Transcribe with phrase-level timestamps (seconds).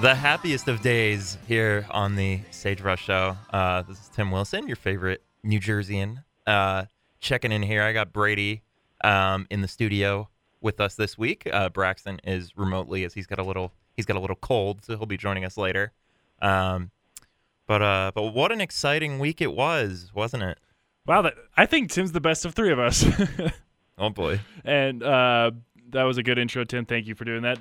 [0.00, 3.36] The happiest of days here on the Sagebrush Show.
[3.52, 6.22] Uh, this is Tim Wilson, your favorite New Jerseyan.
[6.46, 6.84] Uh,
[7.20, 7.82] checking in here.
[7.82, 8.62] I got Brady
[9.02, 10.28] um, in the studio
[10.60, 11.48] with us this week.
[11.52, 14.96] Uh, Braxton is remotely as he's got a little he's got a little cold, so
[14.96, 15.90] he'll be joining us later.
[16.40, 16.92] Um,
[17.66, 20.58] but uh, but what an exciting week it was, wasn't it?
[21.08, 23.04] Wow, that, I think Tim's the best of three of us.
[24.00, 24.38] Oh boy.
[24.64, 25.50] and uh,
[25.90, 26.84] that was a good intro, Tim.
[26.86, 27.60] Thank you for doing that.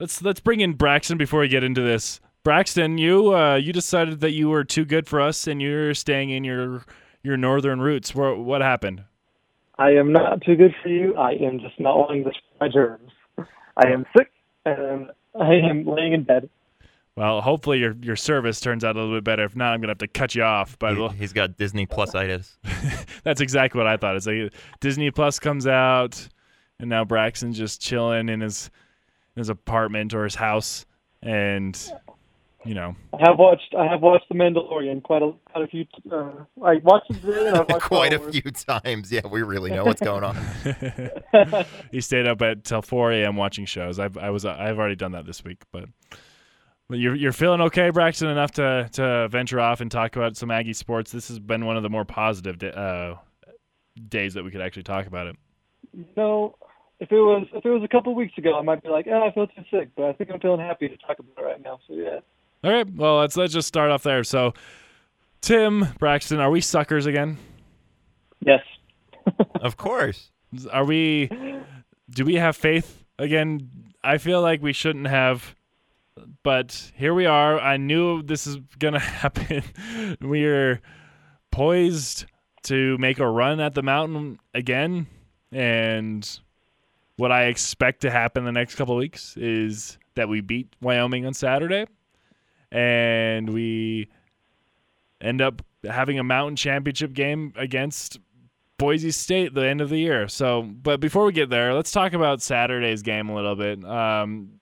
[0.00, 2.20] Let's let's bring in Braxton before we get into this.
[2.44, 6.30] Braxton, you uh, you decided that you were too good for us, and you're staying
[6.30, 6.84] in your
[7.24, 8.14] your northern roots.
[8.14, 9.02] What what happened?
[9.76, 11.16] I am not too good for you.
[11.16, 13.10] I am just not wanting to spread germs.
[13.76, 14.30] I am sick
[14.64, 15.10] and
[15.40, 16.48] I am laying in bed.
[17.16, 19.44] Well, hopefully your your service turns out a little bit better.
[19.44, 20.78] If not, I'm gonna have to cut you off.
[20.78, 22.56] But he, he's got Disney Plus itis.
[23.24, 24.14] that's exactly what I thought.
[24.14, 26.28] It's like Disney Plus comes out,
[26.78, 28.70] and now Braxton's just chilling in his
[29.38, 30.86] his apartment or his house,
[31.22, 31.76] and
[32.64, 35.86] you know, I have watched I have watched The Mandalorian quite a quite a few.
[36.10, 39.12] Uh, I watched it and I watched Quite a few times.
[39.12, 40.36] Yeah, we really know what's going on.
[41.92, 43.36] he stayed up at till 4 a.m.
[43.36, 43.98] watching shows.
[43.98, 45.84] I've I was I've already done that this week, but.
[46.90, 50.50] But you're you're feeling okay, Braxton, enough to to venture off and talk about some
[50.50, 51.12] Aggie sports.
[51.12, 53.16] This has been one of the more positive uh,
[54.08, 55.36] days that we could actually talk about it.
[56.16, 56.56] No,
[57.00, 59.06] if it was if it was a couple of weeks ago, I might be like,
[59.10, 61.42] oh, I feel too sick, but I think I'm feeling happy to talk about it
[61.42, 61.78] right now.
[61.86, 62.18] So yeah.
[62.64, 62.88] All right.
[62.92, 64.24] Well, let's let's just start off there.
[64.24, 64.52] So,
[65.40, 67.38] Tim Braxton, are we suckers again?
[68.40, 68.60] Yes.
[69.60, 70.30] Of course.
[70.72, 71.28] Are we?
[72.10, 73.68] Do we have faith again?
[74.02, 75.54] I feel like we shouldn't have,
[76.42, 77.60] but here we are.
[77.60, 79.62] I knew this is gonna happen.
[80.22, 80.80] We're
[81.50, 82.24] poised
[82.64, 85.08] to make a run at the mountain again,
[85.52, 86.40] and
[87.18, 91.26] what I expect to happen the next couple of weeks is that we beat Wyoming
[91.26, 91.86] on Saturday,
[92.70, 94.08] and we
[95.20, 98.20] end up having a mountain championship game against
[98.78, 100.28] Boise State the end of the year.
[100.28, 103.84] So, but before we get there, let's talk about Saturday's game a little bit.
[103.84, 104.60] Um,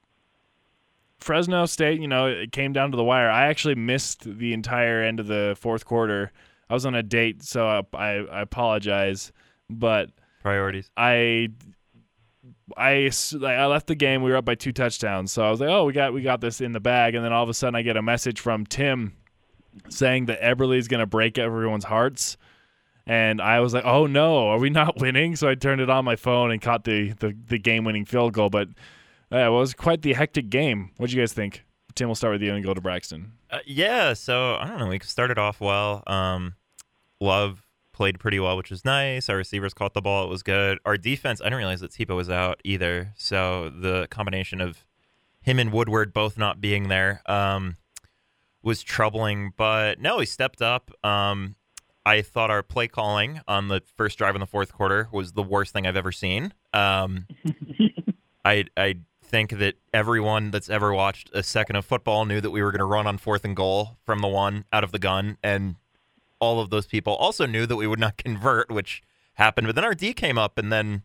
[1.19, 3.29] Fresno State, you know, it came down to the wire.
[3.29, 6.33] I actually missed the entire end of the fourth quarter.
[6.71, 9.31] I was on a date, so I, I, I apologize,
[9.69, 10.11] but
[10.43, 10.91] Priorities.
[10.97, 11.49] I
[12.77, 14.23] I like, I left the game.
[14.23, 16.41] We were up by two touchdowns, so I was like, "Oh, we got we got
[16.41, 18.67] this in the bag." And then all of a sudden, I get a message from
[18.67, 19.13] Tim
[19.89, 22.37] saying that Eberle is going to break everyone's hearts,
[23.07, 26.05] and I was like, "Oh no, are we not winning?" So I turned it on
[26.05, 28.51] my phone and caught the the, the game winning field goal.
[28.51, 28.69] But
[29.31, 30.91] uh, it was quite the hectic game.
[30.97, 31.65] What do you guys think?
[31.95, 33.33] Tim, we'll start with you and go to Braxton.
[33.51, 34.87] Uh, yeah, so I don't know.
[34.87, 36.03] We started off well.
[36.07, 36.55] Um,
[37.21, 37.66] Love
[37.97, 39.29] played pretty well, which was nice.
[39.31, 40.79] Our receivers caught the ball; it was good.
[40.85, 43.15] Our defense, I didn't realize that Tipa was out either.
[43.17, 44.85] So the combination of
[45.41, 47.77] him and Woodward both not being there um,
[48.63, 49.53] was troubling.
[49.57, 50.91] But no, he stepped up.
[51.03, 51.57] Um,
[52.05, 55.43] I thought our play calling on the first drive in the fourth quarter was the
[55.43, 56.53] worst thing I've ever seen.
[56.75, 57.27] Um,
[58.45, 62.63] I I think that everyone that's ever watched a second of football knew that we
[62.63, 65.39] were going to run on fourth and goal from the one out of the gun,
[65.43, 65.77] and
[66.39, 69.03] all of those people also knew that we would not convert, which
[69.35, 69.67] happened.
[69.67, 71.03] But then our D came up, and then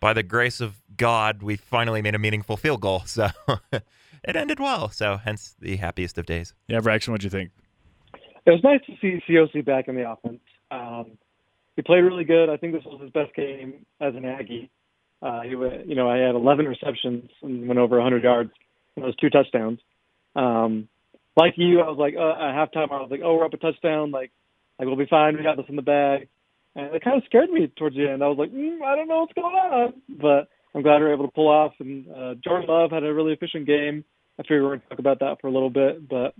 [0.00, 3.04] by the grace of God, we finally made a meaningful field goal.
[3.06, 3.28] So
[3.72, 4.88] it ended well.
[4.88, 6.52] So hence the happiest of days.
[6.66, 7.50] Yeah, Braxton, what'd you think?
[8.44, 10.40] It was nice to see Siaosi back in the offense.
[10.70, 11.18] Um,
[11.76, 12.48] he played really good.
[12.48, 14.70] I think this was his best game as an Aggie.
[15.22, 18.50] Uh, he, you know, I had 11 receptions and went over 100 yards
[18.96, 19.78] and those two touchdowns.
[20.34, 20.88] Um,
[21.36, 23.58] like you, I was like uh, at halftime, I was like, oh, we're up a
[23.58, 24.32] touchdown, like,
[24.78, 25.36] like we'll be fine.
[25.36, 26.28] We got this in the bag,
[26.74, 28.22] and it kind of scared me towards the end.
[28.22, 31.14] I was like, mm, I don't know what's going on, but I'm glad we were
[31.14, 31.72] able to pull off.
[31.78, 34.04] And uh, Jordan Love had a really efficient game.
[34.38, 36.34] I figured we are going to talk about that for a little bit, but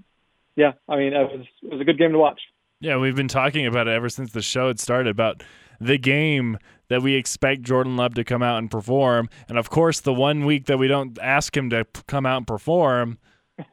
[0.56, 2.40] yeah, I mean, it was it was a good game to watch.
[2.80, 5.42] Yeah, we've been talking about it ever since the show had started about
[5.80, 6.58] the game
[6.88, 9.28] that we expect Jordan Love to come out and perform.
[9.48, 12.46] And of course, the one week that we don't ask him to come out and
[12.46, 13.18] perform,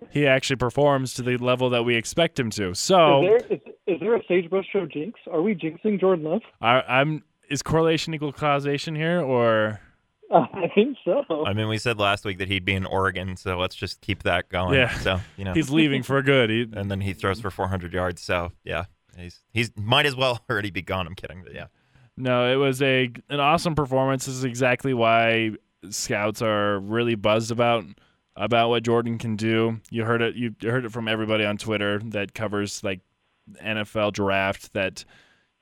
[0.09, 2.73] he actually performs to the level that we expect him to.
[2.73, 5.19] So Is there is, is there a sagebrush show jinx?
[5.31, 6.41] Are we jinxing Jordan Love?
[6.61, 9.79] I, I'm is correlation equal causation here, or
[10.31, 11.23] Uh, I think so.
[11.45, 14.23] I mean, we said last week that he'd be in Oregon, so let's just keep
[14.23, 14.75] that going.
[14.75, 14.97] Yeah.
[14.99, 16.49] So you know, he's leaving for good?
[16.49, 18.21] He, and then he throws for 400 yards.
[18.21, 18.85] So yeah,
[19.17, 21.07] he's he's might as well already be gone.
[21.07, 21.67] I'm kidding, but yeah.
[22.15, 24.25] No, it was a an awesome performance.
[24.25, 25.51] This is exactly why
[25.89, 27.83] scouts are really buzzed about
[28.35, 29.79] about what Jordan can do.
[29.89, 30.35] You heard it.
[30.35, 33.01] You heard it from everybody on Twitter that covers like
[33.63, 34.73] NFL draft.
[34.73, 35.05] That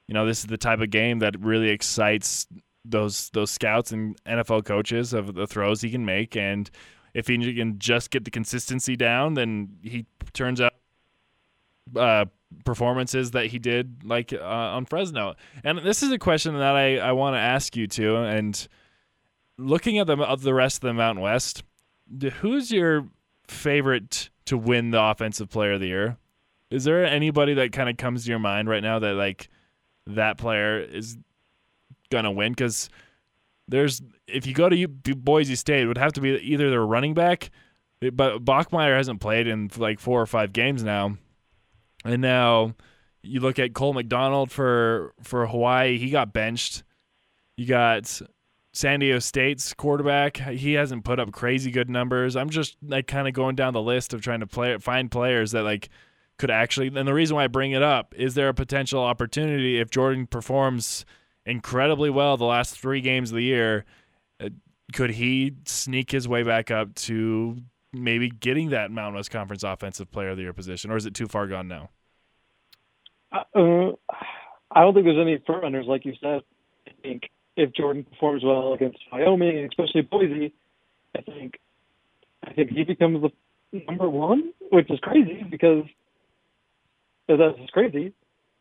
[0.07, 2.47] you know this is the type of game that really excites
[2.85, 6.35] those those scouts and NFL coaches of the throws he can make.
[6.35, 6.69] And
[7.13, 10.73] if he can just get the consistency down, then he turns out
[11.95, 12.25] uh,
[12.65, 15.35] performances that he did like uh, on Fresno.
[15.63, 18.15] And this is a question that I, I want to ask you too.
[18.17, 18.67] And
[19.57, 21.63] looking at the of the rest of the Mountain West,
[22.39, 23.07] who's your
[23.47, 26.17] favorite to win the Offensive Player of the Year?
[26.69, 29.49] Is there anybody that kind of comes to your mind right now that like
[30.07, 31.17] that player is
[32.09, 32.53] gonna win?
[32.53, 32.89] Because
[33.67, 37.13] there's if you go to Boise State, it would have to be either their running
[37.13, 37.51] back,
[37.99, 41.17] but Bachmeier hasn't played in like four or five games now.
[42.05, 42.75] And now
[43.21, 46.83] you look at Cole McDonald for for Hawaii, he got benched.
[47.57, 48.21] You got
[48.73, 50.37] San Diego State's quarterback.
[50.37, 52.35] He hasn't put up crazy good numbers.
[52.35, 55.51] I'm just like kind of going down the list of trying to play find players
[55.51, 55.89] that like
[56.37, 59.79] could actually and the reason why I bring it up is there a potential opportunity
[59.79, 61.05] if Jordan performs
[61.45, 63.85] incredibly well the last 3 games of the year
[64.39, 64.49] uh,
[64.93, 67.57] could he sneak his way back up to
[67.93, 71.13] maybe getting that Mountain West Conference Offensive Player of the Year position, or is it
[71.13, 71.89] too far gone now?
[73.31, 73.91] Uh,
[74.71, 76.41] I don't think there's any front runners, like you said.
[76.87, 77.29] I think
[77.61, 80.53] if Jordan performs well against Wyoming, and especially Boise,
[81.15, 81.59] I think
[82.43, 85.85] I think he becomes the number one, which is crazy because
[87.29, 88.13] uh, that's just crazy.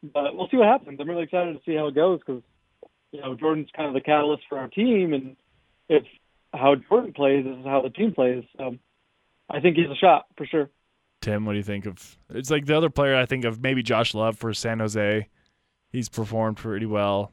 [0.03, 0.99] But we'll see what happens.
[1.01, 2.43] I'm really excited to see how it goes because
[3.13, 5.37] you know Jordan's kind of the catalyst for our team, and
[5.89, 6.05] if
[6.53, 8.45] how Jordan plays is how the team plays.
[8.59, 8.77] So
[9.49, 10.69] I think he's a shot for sure.
[11.23, 12.19] Tim, what do you think of?
[12.31, 15.29] It's like the other player I think of maybe Josh Love for San Jose.
[15.91, 17.33] He's performed pretty well.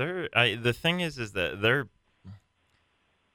[0.00, 1.88] They're I, the thing is is that they're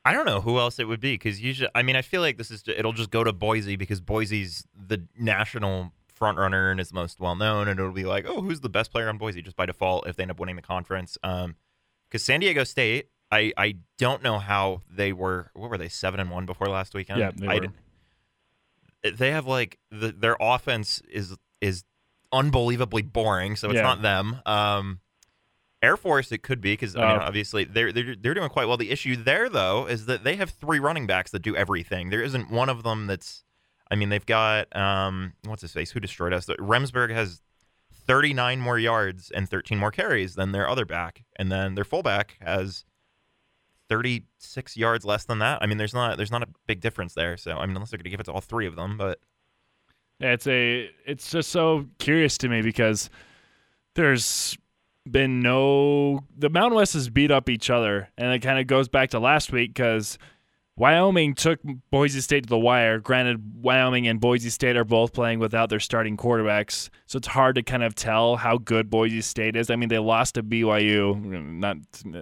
[0.04, 2.38] I don't know who else it would be because usually I mean I feel like
[2.38, 6.94] this is it'll just go to Boise because Boise's the national front runner and is
[6.94, 9.56] most well known and it'll be like oh who's the best player on Boise just
[9.56, 11.56] by default if they end up winning the conference um
[12.08, 16.20] because San Diego State I I don't know how they were what were they seven
[16.20, 17.68] and one before last weekend Yeah, they I were.
[19.16, 21.84] they have like the, their offense is is
[22.32, 23.82] unbelievably boring so it's Yeah.
[23.84, 25.00] not them um
[25.86, 27.26] Air Force, it could be because I mean, Oh.
[27.26, 28.78] obviously they're they're they're doing quite well.
[28.78, 32.10] The issue there, though, is that they have three running backs that do everything.
[32.10, 33.44] There isn't one of them that's.
[33.92, 35.92] I mean, they've got um, what's his face?
[35.92, 36.48] Who destroyed us?
[36.48, 37.42] Remsberg has
[38.08, 42.38] 39 more yards and 13 more carries than their other back, and then their fullback
[42.42, 42.84] has
[43.90, 45.60] 36 yards less than that.
[45.62, 47.38] I mean, there's not there's not a big difference there.
[47.38, 49.20] So I mean, unless they're going to give it to all three of them, but
[50.20, 53.10] Yeah, it's a it's just so curious to me because
[53.94, 54.58] there's
[55.10, 58.88] been no the Mountain West has beat up each other, and it kind of goes
[58.88, 60.18] back to last week because
[60.78, 61.60] Wyoming took
[61.90, 63.00] Boise State to the wire.
[63.00, 67.56] Granted, Wyoming and Boise State are both playing without their starting quarterbacks, so it's hard
[67.56, 69.70] to kind of tell how good Boise State is.
[69.70, 71.24] I mean, they lost to BYU.
[71.24, 71.78] Not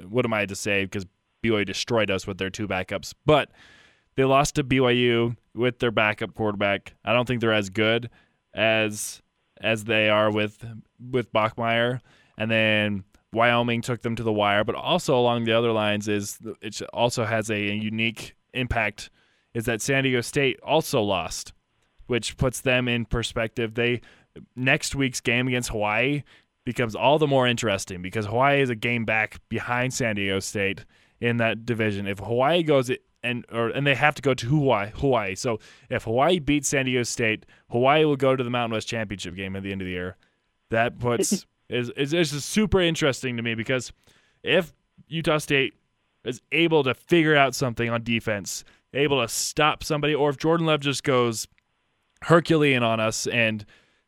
[0.08, 1.06] what am I to say because
[1.44, 3.50] BYU destroyed us with their two backups, but
[4.16, 6.94] they lost to BYU with their backup quarterback.
[7.04, 8.10] I don't think they're as good
[8.54, 9.22] as
[9.62, 10.64] as they are with
[11.00, 12.02] with Bachmeier.
[12.38, 16.38] And then Wyoming took them to the wire, but also along the other lines is
[16.62, 19.10] it also has a unique impact
[19.54, 21.54] is that San Diego State also lost,
[22.08, 23.76] which puts them in perspective.
[23.76, 24.02] They
[24.56, 26.24] next week's game against Hawaii
[26.66, 30.86] becomes all the more interesting because Hawaii is a game back behind San Diego State
[31.20, 32.08] in that division.
[32.08, 32.92] If Hawaii goes
[33.24, 35.36] and or and they have to go to Hawaii, Hawaii.
[35.36, 35.60] So
[35.90, 39.56] if Hawaii beats San Diego State, Hawaii will go to the Mountain West Championship game
[39.56, 40.18] at the end of the year.
[40.70, 43.92] That puts is is, is super interesting to me because
[44.44, 44.74] if
[45.08, 45.74] Utah State
[46.24, 50.66] is able to figure out something on defense, able to stop somebody, or if Jordan
[50.66, 51.48] Love just goes
[52.24, 53.66] Herculean on us and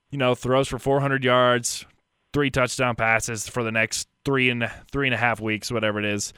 [0.09, 1.85] you know throws for 400 yards,
[2.33, 6.05] three touchdown passes for the next three and three and a half weeks, whatever it
[6.05, 6.33] is,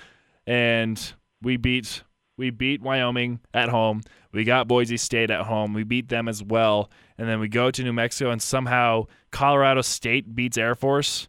[0.45, 2.03] and we beat
[2.38, 4.01] we beat Wyoming at home.
[4.32, 5.74] We got Boise State at home.
[5.74, 6.91] We beat them as well.
[7.17, 11.27] And then we go to New Mexico and somehow Colorado State beats Air Force.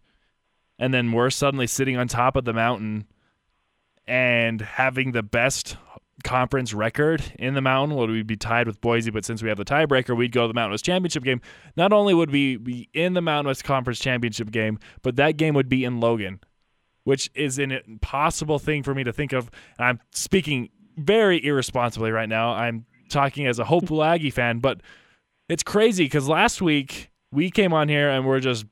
[0.78, 3.06] And then we're suddenly sitting on top of the mountain
[4.06, 5.76] and having the best
[6.24, 7.96] conference record in the mountain.
[7.96, 9.10] Well, we'd be tied with Boise?
[9.10, 11.40] But since we have the tiebreaker, we'd go to the Mountain West Championship game.
[11.76, 15.54] Not only would we be in the Mountain West Conference Championship game, but that game
[15.54, 16.40] would be in Logan,
[17.04, 19.50] which is an impossible thing for me to think of.
[19.78, 22.52] I'm speaking very irresponsibly right now.
[22.52, 24.80] I'm talking as a hopeful Aggie fan, but
[25.48, 28.66] it's crazy because last week we came on here and we're just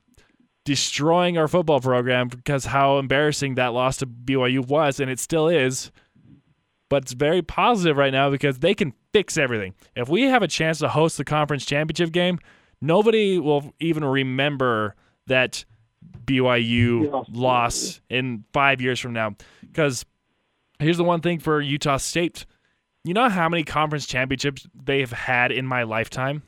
[0.64, 5.48] destroying our football program because how embarrassing that loss to BYU was, and it still
[5.48, 5.90] is.
[6.88, 9.74] But it's very positive right now because they can fix everything.
[9.96, 12.38] If we have a chance to host the conference championship game,
[12.80, 14.94] nobody will even remember
[15.26, 15.64] that
[16.24, 19.34] BYU loss in five years from now.
[19.62, 20.04] Because
[20.78, 22.46] here's the one thing for Utah State.
[23.04, 26.42] You know how many conference championships they've had in my lifetime?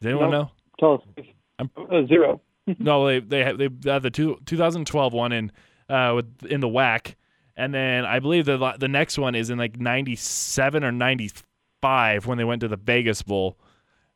[0.00, 0.42] Does anyone No.
[0.42, 0.50] know?
[0.78, 1.26] Tell us.
[1.58, 2.40] I'm- Uh, zero.
[2.78, 5.52] no, they they have, they had the two, 2012 one in
[5.88, 7.14] uh with in the WAC,
[7.56, 12.36] and then I believe the the next one is in like 97 or 95 when
[12.38, 13.56] they went to the Vegas Bowl,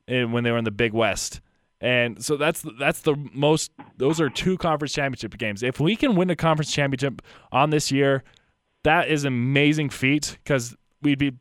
[0.08, 1.40] and when they were in the Big West.
[1.80, 3.72] And so that's that's the most.
[3.96, 5.62] Those are two conference championship games.
[5.62, 7.22] If we can win a conference championship
[7.52, 8.22] on this year,
[8.84, 11.32] that is amazing feat because we'd be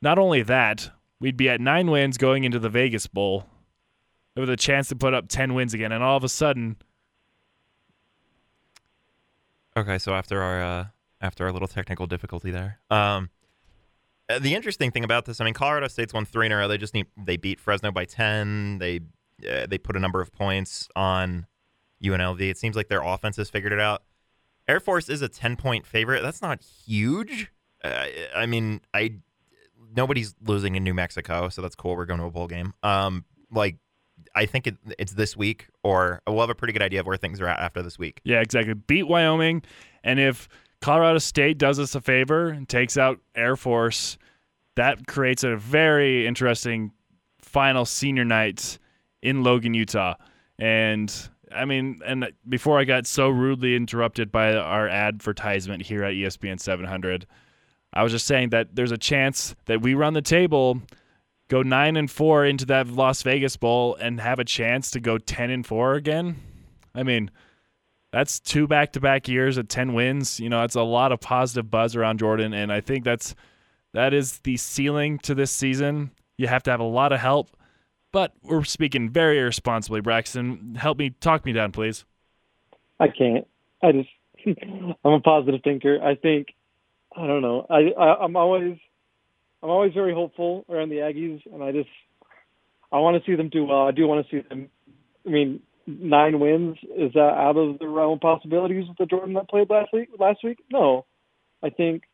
[0.00, 3.46] not only that we'd be at nine wins going into the Vegas Bowl
[4.36, 6.76] with a chance to put up 10 wins again and all of a sudden
[9.76, 10.84] Okay, so after our uh,
[11.20, 13.30] after our little technical difficulty there, um,
[14.28, 16.68] uh, the interesting thing about this, I mean, Colorado State's won three in a row.
[16.68, 18.78] They just need they beat Fresno by ten.
[18.78, 19.00] They
[19.48, 21.46] uh, they put a number of points on
[22.02, 22.40] UNLV.
[22.40, 24.02] It seems like their offense has figured it out.
[24.68, 26.22] Air Force is a ten point favorite.
[26.22, 27.50] That's not huge.
[27.82, 29.16] Uh, I mean, I
[29.96, 31.96] nobody's losing in New Mexico, so that's cool.
[31.96, 32.72] We're going to a bowl game.
[32.82, 33.76] Um, like
[34.34, 37.16] I think it, it's this week, or we'll have a pretty good idea of where
[37.16, 38.20] things are at after this week.
[38.24, 39.62] yeah exactly beat wyoming
[40.02, 40.48] and if
[40.80, 44.18] colorado state does us a favor and takes out air force
[44.76, 46.90] that creates a very interesting
[47.40, 48.78] final senior night
[49.24, 50.14] in logan utah
[50.58, 56.14] and i mean and before i got so rudely interrupted by our advertisement here at
[56.14, 57.26] espn 700
[57.92, 60.80] i was just saying that there's a chance that we run the table
[61.48, 65.18] go nine and four into that Las Vegas Bowl and have a chance to go
[65.18, 66.36] ten and four again.
[66.94, 67.30] I mean,
[68.12, 70.40] that's two back to back years at ten wins.
[70.40, 73.34] You know, that's a lot of positive buzz around Jordan, and I think that's
[73.92, 76.10] that is the ceiling to this season.
[76.36, 77.56] You have to have a lot of help,
[78.14, 80.00] but we're speaking very irresponsibly.
[80.00, 82.04] Braxton, help me talk me down, please.
[83.00, 83.44] I can't.
[83.82, 84.08] I just
[85.04, 85.98] I'm a positive thinker.
[86.00, 86.54] I think
[87.16, 87.66] I don't know.
[87.68, 88.78] I, I I'm always
[89.64, 91.88] I'm always very hopeful around the Aggies, and I just
[92.92, 93.88] I want to see them do well.
[93.88, 94.68] I do want to see them.
[95.26, 99.34] I mean, nine wins is that out of the realm of possibilities with the Jordan
[99.34, 100.10] that played last week?
[100.20, 101.04] Last week, no.
[101.64, 102.04] I think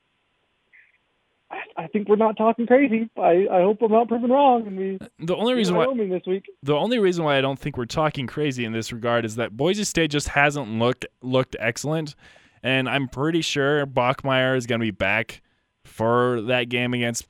[1.51, 3.11] I, I think we're not talking crazy.
[3.17, 6.23] I I hope I'm not proven wrong, and we The only reason why Wyoming this
[6.27, 6.45] week.
[6.63, 9.57] the only reason why I don't think we're talking crazy in this regard is that
[9.57, 12.15] Boise State just hasn't looked looked excellent,
[12.63, 15.43] and I'm pretty sure Bachmeier is going to be back
[15.85, 17.27] for that game against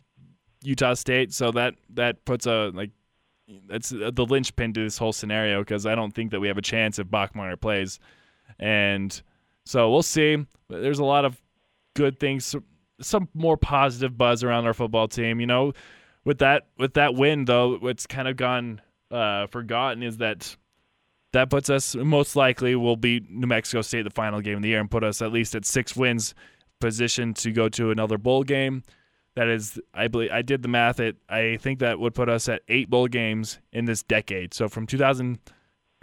[0.62, 1.32] Utah State.
[1.32, 2.90] So that that puts a like
[3.66, 6.62] that's the linchpin to this whole scenario because I don't think that we have a
[6.62, 7.98] chance if Bachmeier plays,
[8.58, 9.20] and
[9.64, 10.44] so we'll see.
[10.68, 11.40] There's a lot of
[11.94, 12.54] good things,
[13.00, 15.40] some more positive buzz around our football team.
[15.40, 15.72] You know,
[16.24, 18.80] with that with that win though, what's kind of gone
[19.10, 20.56] uh, forgotten is that
[21.32, 24.68] that puts us most likely will beat New Mexico State the final game of the
[24.68, 26.34] year and put us at least at six wins,
[26.80, 28.82] position to go to another bowl game.
[29.36, 30.98] That is, I believe I did the math.
[30.98, 34.52] It I think that would put us at eight bowl games in this decade.
[34.54, 35.38] So from 2000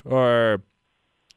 [0.06, 0.62] or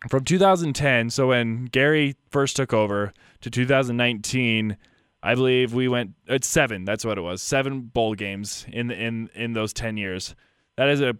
[0.08, 4.76] from 2010, so when Gary first took over to 2019,
[5.22, 6.84] I believe we went it's seven.
[6.84, 7.42] That's what it was.
[7.42, 10.34] Seven bowl games in in in those 10 years.
[10.76, 11.16] That is a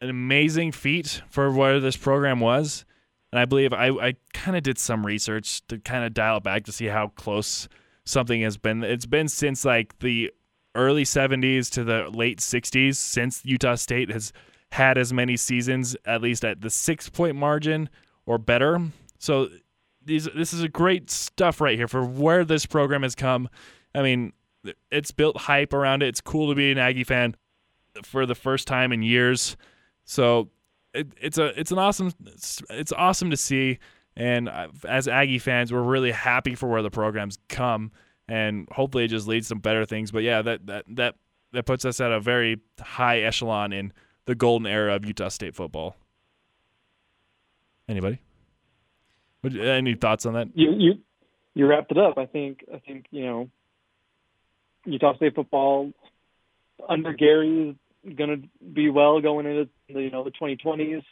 [0.00, 2.84] an amazing feat for where this program was.
[3.32, 6.44] And I believe I, I kind of did some research to kind of dial it
[6.44, 7.68] back to see how close
[8.04, 8.82] something has been.
[8.82, 10.32] It's been since like the
[10.74, 14.32] early 70s to the late 60s since Utah State has
[14.72, 17.88] had as many seasons, at least at the six point margin
[18.26, 18.80] or better.
[19.18, 19.48] So
[20.08, 23.48] these this is a great stuff right here for where this program has come.
[23.94, 24.32] I mean,
[24.90, 26.08] it's built hype around it.
[26.08, 27.36] It's cool to be an Aggie fan
[28.02, 29.56] for the first time in years.
[30.04, 30.48] So
[30.94, 33.78] it, it's a it's an awesome it's, it's awesome to see.
[34.16, 34.50] And
[34.84, 37.92] as Aggie fans, we're really happy for where the program's come,
[38.26, 40.10] and hopefully it just leads to better things.
[40.10, 41.14] But yeah, that that that
[41.52, 43.92] that puts us at a very high echelon in
[44.24, 45.96] the golden era of Utah State football.
[47.88, 48.20] Anybody?
[49.44, 50.48] Any thoughts on that?
[50.54, 50.92] You you
[51.54, 52.18] you wrapped it up.
[52.18, 53.50] I think I think you know
[54.84, 55.92] Utah State football
[56.88, 61.02] under Gary is going to be well going into the you know the 2020s.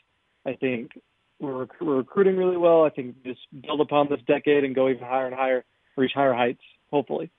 [0.44, 0.92] I think
[1.40, 2.84] we're, we're recruiting really well.
[2.84, 5.64] I think just build upon this decade and go even higher and higher,
[5.96, 6.62] reach higher heights.
[6.90, 7.30] Hopefully.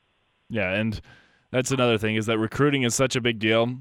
[0.50, 1.00] Yeah, and
[1.51, 3.77] that's another thing is that recruiting is such a big deal.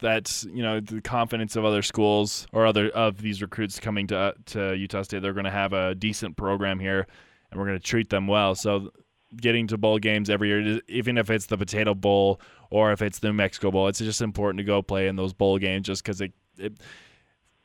[0.00, 4.16] That you know the confidence of other schools or other of these recruits coming to
[4.16, 7.06] uh, to Utah State, they're going to have a decent program here,
[7.50, 8.54] and we're going to treat them well.
[8.54, 8.90] So
[9.36, 12.40] getting to bowl games every year, even if it's the Potato Bowl
[12.70, 13.88] or if it's the New Mexico Bowl.
[13.88, 16.74] It's just important to go play in those bowl games just because it, it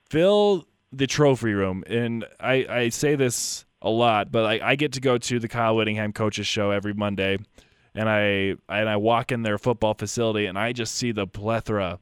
[0.10, 1.84] fill the trophy room.
[1.88, 5.48] And I, I say this a lot, but I, I get to go to the
[5.48, 7.38] Kyle Whittingham coaches show every Monday,
[7.96, 12.00] and I and I walk in their football facility and I just see the plethora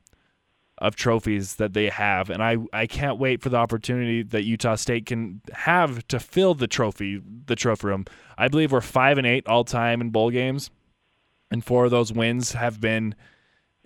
[0.80, 4.76] of trophies that they have and I, I can't wait for the opportunity that Utah
[4.76, 8.06] State can have to fill the trophy the trophy room.
[8.38, 10.72] I believe we're 5 and 8 all time in bowl games
[11.52, 13.16] and four of those wins have been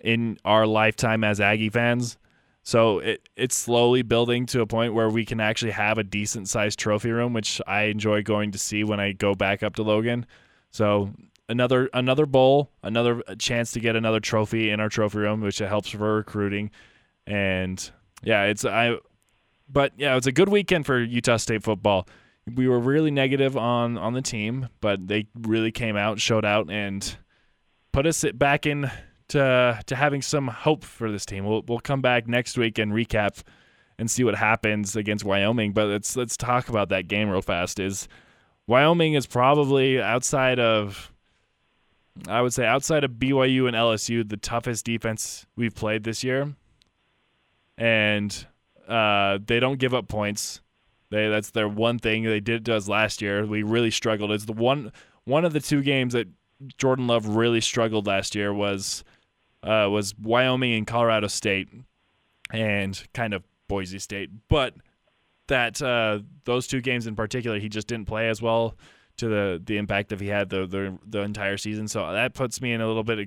[0.00, 2.16] in our lifetime as Aggie fans.
[2.62, 6.48] So it it's slowly building to a point where we can actually have a decent
[6.48, 9.82] sized trophy room, which I enjoy going to see when I go back up to
[9.82, 10.26] Logan.
[10.70, 11.12] So
[11.48, 15.58] another another bowl, another uh, chance to get another trophy in our trophy room, which
[15.58, 16.70] helps for recruiting.
[17.26, 17.90] And
[18.22, 18.96] yeah, it's I
[19.68, 22.08] but yeah, it's a good weekend for Utah State football.
[22.54, 26.70] We were really negative on on the team, but they really came out, showed out
[26.70, 27.16] and
[27.92, 28.90] put us back in
[29.28, 31.44] to to having some hope for this team.
[31.44, 33.42] We'll we'll come back next week and recap
[33.98, 35.72] and see what happens against Wyoming.
[35.72, 37.78] But let's let's talk about that game real fast.
[37.78, 38.08] Is
[38.66, 41.12] Wyoming is probably outside of
[42.26, 46.54] I would say outside of BYU and LSU the toughest defense we've played this year,
[47.76, 48.46] and
[48.88, 50.60] uh, they don't give up points.
[51.10, 53.46] They that's their one thing they did to us last year.
[53.46, 54.32] We really struggled.
[54.32, 54.92] It's the one
[55.24, 56.28] one of the two games that
[56.76, 59.04] Jordan Love really struggled last year was
[59.62, 61.68] uh, was Wyoming and Colorado State,
[62.50, 64.30] and kind of Boise State.
[64.48, 64.74] But
[65.46, 68.76] that uh, those two games in particular, he just didn't play as well
[69.18, 71.86] to the the impact that he had the the, the entire season.
[71.88, 73.26] So that puts me in a little bit of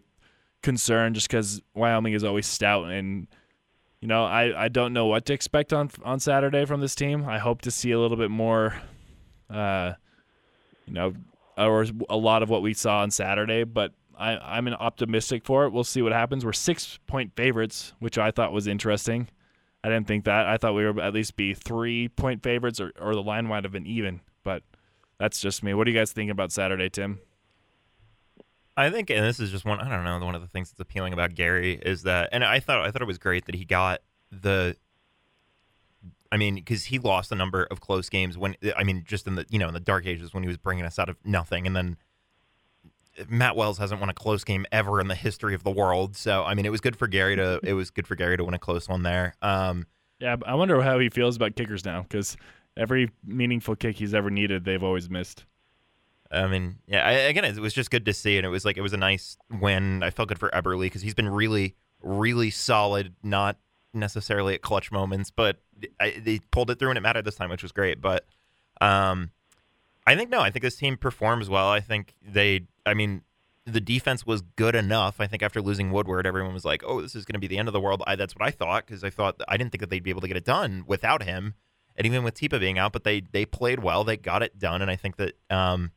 [0.61, 3.27] concern, just because Wyoming is always stout and.
[4.03, 7.23] You know, I, I don't know what to expect on on Saturday from this team.
[7.29, 8.73] I hope to see a little bit more,
[9.47, 9.93] uh,
[10.87, 11.13] you know,
[11.55, 15.65] or a lot of what we saw on Saturday, but I, I'm an optimistic for
[15.65, 15.69] it.
[15.69, 16.43] We'll see what happens.
[16.43, 19.27] We're six point favorites, which I thought was interesting.
[19.83, 20.47] I didn't think that.
[20.47, 23.65] I thought we were at least be three point favorites, or, or the line might
[23.65, 24.21] have been even.
[25.21, 25.75] That's just me.
[25.75, 27.19] What are you guys thinking about Saturday, Tim?
[28.75, 29.79] I think, and this is just one.
[29.79, 30.25] I don't know.
[30.25, 33.03] One of the things that's appealing about Gary is that, and I thought I thought
[33.03, 34.75] it was great that he got the
[36.31, 39.35] I mean, because he lost a number of close games when I mean, just in
[39.35, 41.67] the you know in the dark ages when he was bringing us out of nothing,
[41.67, 41.97] and then
[43.29, 46.17] Matt Wells hasn't won a close game ever in the history of the world.
[46.17, 48.43] So I mean, it was good for Gary to it was good for Gary to
[48.43, 49.35] win a close one there.
[49.43, 49.85] Um,
[50.19, 52.37] yeah, I wonder how he feels about kickers now because
[52.77, 55.45] every meaningful kick he's ever needed, they've always missed.
[56.31, 58.77] I mean, yeah, I, again, it was just good to see, and it was like
[58.77, 60.01] it was a nice win.
[60.01, 63.13] I felt good for Eberle because he's been really, really solid.
[63.21, 63.57] Not
[63.93, 65.57] necessarily at clutch moments, but
[65.99, 68.01] I, they pulled it through and it mattered this time, which was great.
[68.01, 68.25] But
[68.79, 69.31] um,
[70.07, 71.69] I think no, I think this team performs well.
[71.69, 73.23] I think they, I mean,
[73.65, 75.19] the defense was good enough.
[75.19, 77.57] I think after losing Woodward, everyone was like, "Oh, this is going to be the
[77.57, 79.81] end of the world." I, that's what I thought because I thought I didn't think
[79.81, 81.55] that they'd be able to get it done without him,
[81.95, 82.93] and even with Tipa being out.
[82.93, 84.03] But they they played well.
[84.03, 85.91] They got it done, and I think that um,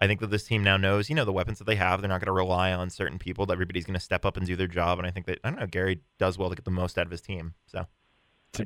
[0.00, 2.00] I think that this team now knows, you know, the weapons that they have.
[2.00, 3.46] They're not going to rely on certain people.
[3.46, 4.98] That everybody's going to step up and do their job.
[4.98, 7.06] And I think that I don't know, Gary does well to get the most out
[7.06, 7.54] of his team.
[7.66, 7.86] So,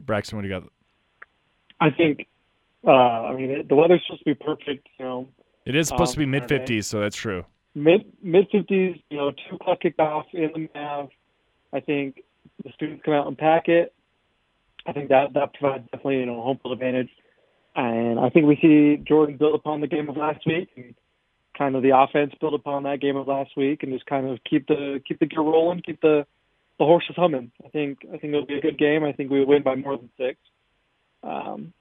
[0.00, 0.70] Braxton, what do you got?
[1.80, 2.26] I think.
[2.86, 4.88] Uh, I mean, the weather's supposed to be perfect.
[4.98, 5.28] You know,
[5.66, 7.44] it is supposed um, to be mid fifties, so that's true.
[7.74, 8.96] Mid mid fifties.
[9.10, 11.10] You know, two o'clock kickoff in the Mav.
[11.72, 12.22] I think
[12.64, 13.92] the students come out and pack it.
[14.86, 17.10] I think that that provides definitely you know a home field advantage,
[17.74, 20.68] and I think we see Jordan build upon the game of last week.
[20.76, 20.94] And,
[21.56, 24.38] kind of the offense build upon that game of last week and just kind of
[24.48, 26.26] keep the keep the gear rolling, keep the
[26.78, 27.50] the horse is humming.
[27.64, 29.04] I think I think it'll be a good game.
[29.04, 30.38] I think we win by more than six.
[31.22, 31.72] Um,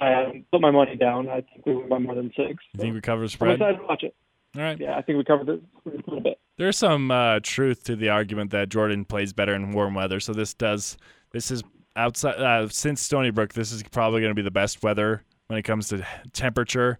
[0.00, 1.28] I put my money down.
[1.28, 2.64] I think we win by more than six.
[2.72, 3.50] You think we cover the spread?
[3.50, 4.14] I'm excited to watch it.
[4.56, 4.78] All right.
[4.78, 6.38] Yeah, I think we covered it a little bit.
[6.58, 10.20] There's some uh, truth to the argument that Jordan plays better in warm weather.
[10.20, 10.96] So this does
[11.32, 11.62] this is
[11.96, 13.52] outside uh, since Stony Brook.
[13.52, 16.98] This is probably going to be the best weather when it comes to temperature.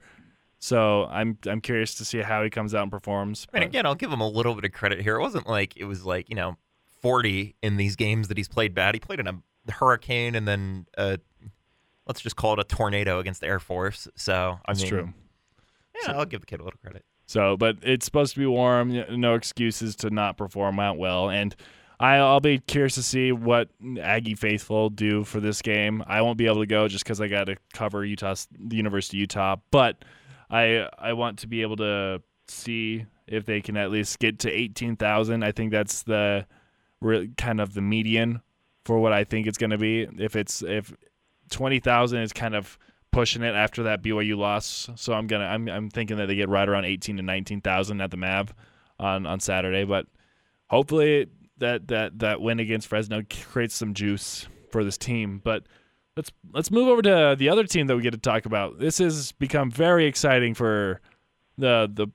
[0.58, 3.46] So I'm I'm curious to see how he comes out and performs.
[3.52, 5.16] I mean, but- again, I'll give him a little bit of credit here.
[5.16, 6.56] It wasn't like it was like you know
[7.00, 8.94] 40 in these games that he's played bad.
[8.94, 11.16] He played in a hurricane and then uh,
[12.06, 14.06] let's just call it a tornado against the Air Force.
[14.16, 15.12] So I That's mean, true.
[16.04, 17.04] Yeah, I'll give the kid a little credit.
[17.26, 19.04] So, but it's supposed to be warm.
[19.20, 21.30] No excuses to not perform out well.
[21.30, 21.54] And
[22.02, 23.68] I, I'll be curious to see what
[24.00, 26.02] Aggie faithful do for this game.
[26.08, 29.18] I won't be able to go just because I got to cover Utah, the University
[29.18, 29.56] of Utah.
[29.70, 30.04] But
[30.50, 34.50] I, I want to be able to see if they can at least get to
[34.50, 35.44] eighteen thousand.
[35.44, 36.44] I think that's the
[37.38, 38.42] kind of the median
[38.84, 40.08] for what I think it's going to be.
[40.18, 40.92] If it's if
[41.50, 42.80] twenty thousand is kind of
[43.12, 44.90] pushing it after that BYU loss.
[44.96, 48.00] So I'm gonna I'm I'm thinking that they get right around eighteen to nineteen thousand
[48.00, 48.52] at the Mav
[48.98, 49.84] on on Saturday.
[49.84, 50.06] But
[50.68, 51.28] hopefully
[51.62, 53.22] that that that win against Fresno
[53.52, 55.40] creates some juice for this team.
[55.42, 55.64] But
[56.16, 58.78] let's let's move over to the other team that we get to talk about.
[58.78, 61.00] This has become very exciting for
[61.56, 62.08] the the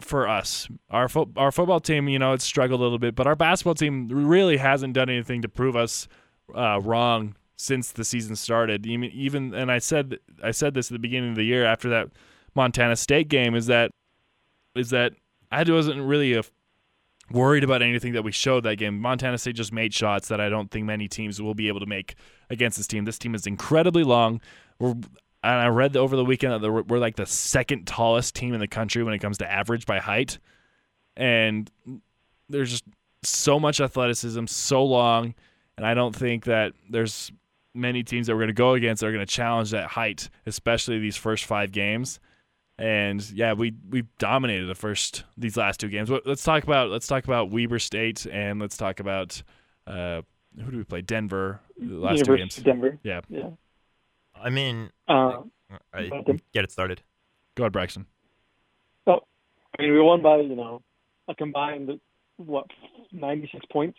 [0.00, 0.68] for us.
[0.90, 3.74] Our fo- our football team, you know, it's struggled a little bit, but our basketball
[3.74, 6.08] team really hasn't done anything to prove us
[6.54, 8.86] uh, wrong since the season started.
[8.86, 11.88] Even even and I said I said this at the beginning of the year after
[11.90, 12.08] that
[12.54, 13.90] Montana State game is that
[14.74, 15.12] is that
[15.50, 16.42] I wasn't really a,
[17.30, 18.98] worried about anything that we showed that game.
[18.98, 21.86] Montana State just made shots that I don't think many teams will be able to
[21.86, 22.14] make
[22.50, 23.04] against this team.
[23.04, 24.40] This team is incredibly long.
[24.78, 24.94] We're
[25.42, 28.60] and I read over the weekend that we're, we're like the second tallest team in
[28.60, 30.38] the country when it comes to average by height,
[31.16, 31.70] and
[32.48, 32.84] there's just
[33.22, 35.34] so much athleticism, so long,
[35.76, 37.30] and I don't think that there's
[37.74, 40.28] many teams that we're going to go against that are going to challenge that height,
[40.46, 42.18] especially these first five games.
[42.78, 46.10] And yeah, we we dominated the first these last two games.
[46.24, 49.42] Let's talk about let's talk about Weber State and let's talk about
[49.86, 50.22] uh,
[50.56, 51.00] who do we play?
[51.02, 51.60] Denver.
[51.76, 52.54] The last two games.
[52.56, 52.98] Denver.
[53.02, 53.50] Yeah, Yeah.
[54.40, 55.42] I mean, Uh,
[55.92, 56.38] I, welcome.
[56.54, 57.02] get it started.
[57.56, 58.06] go ahead, Braxton.
[59.08, 59.20] Oh,
[59.76, 60.82] I mean, we won by you know
[61.26, 61.98] a combined
[62.36, 62.66] what
[63.10, 63.98] ninety six points.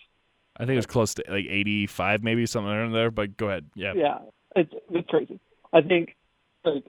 [0.55, 3.11] I think it was close to like 85, maybe something around there.
[3.11, 3.65] But go ahead.
[3.75, 3.93] Yeah.
[3.95, 4.17] Yeah,
[4.55, 5.39] it's it's crazy.
[5.73, 6.15] I think
[6.63, 6.85] like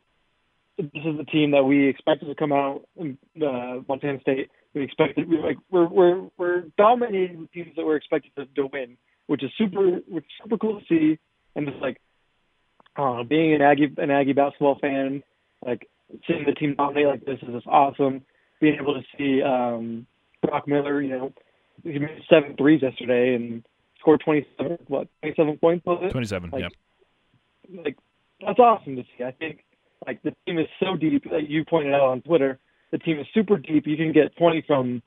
[0.83, 4.51] this is the team that we expected to come out in uh, Montana State.
[4.75, 8.67] We expected we like we're we're we're dominating the teams that we're expected to, to
[8.73, 11.19] win, which is super which is super cool to see.
[11.57, 12.01] And just like
[12.97, 15.23] uh, being an Aggie an Aggie basketball fan,
[15.65, 15.89] like
[16.27, 18.23] seeing the team dominate like this is just awesome.
[18.61, 20.07] Being able to see um,
[20.43, 21.33] Brock Miller, you know,
[21.83, 23.65] he made seven threes yesterday and
[23.99, 26.11] scored twenty seven what twenty seven points it?
[26.11, 26.51] 27.
[26.51, 27.81] Like, yeah.
[27.85, 27.99] like
[28.45, 29.25] that's awesome to see.
[29.25, 29.65] I think
[30.07, 31.27] like the team is so deep.
[31.31, 32.59] Like you pointed out on Twitter,
[32.91, 33.87] the team is super deep.
[33.87, 35.03] You can get twenty from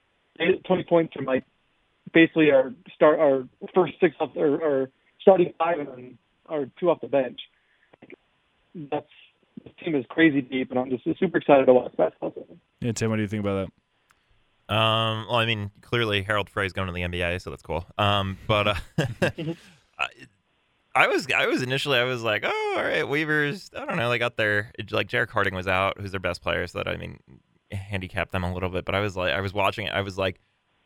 [0.65, 1.43] twenty points from like
[2.13, 4.89] basically our start our first six off or, or
[5.21, 7.39] starting five and then our two off the bench.
[8.01, 8.17] Like,
[8.91, 9.07] that's
[9.63, 12.33] this team is crazy deep, and I'm just super excited to watch basketball.
[12.81, 13.73] Yeah, Tim, what do you think about that?
[14.69, 17.85] Um, well, I mean, clearly Harold Frey's going to the NBA, so that's cool.
[17.97, 18.75] Um, but uh,
[20.95, 23.71] I, was, I was initially, I was like, oh, all right, Weavers.
[23.75, 26.65] I don't know, they got their like Jerrick Harding was out, who's their best player,
[26.67, 27.19] so that I mean,
[27.71, 28.85] handicapped them a little bit.
[28.85, 30.39] But I was like, I was watching it, I was like,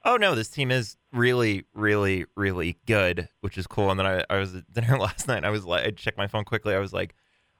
[0.06, 3.92] oh no, this team is really, really, really good, which is cool.
[3.92, 5.44] And then I, I was at dinner last night.
[5.44, 6.74] I was like, I checked my phone quickly.
[6.74, 7.14] I was like,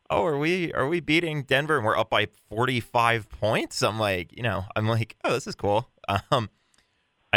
[0.10, 3.84] oh, are we are we beating Denver and we're up by 45 points?
[3.84, 5.90] I'm like, you know, I'm like, oh, this is cool.
[6.32, 6.50] Um,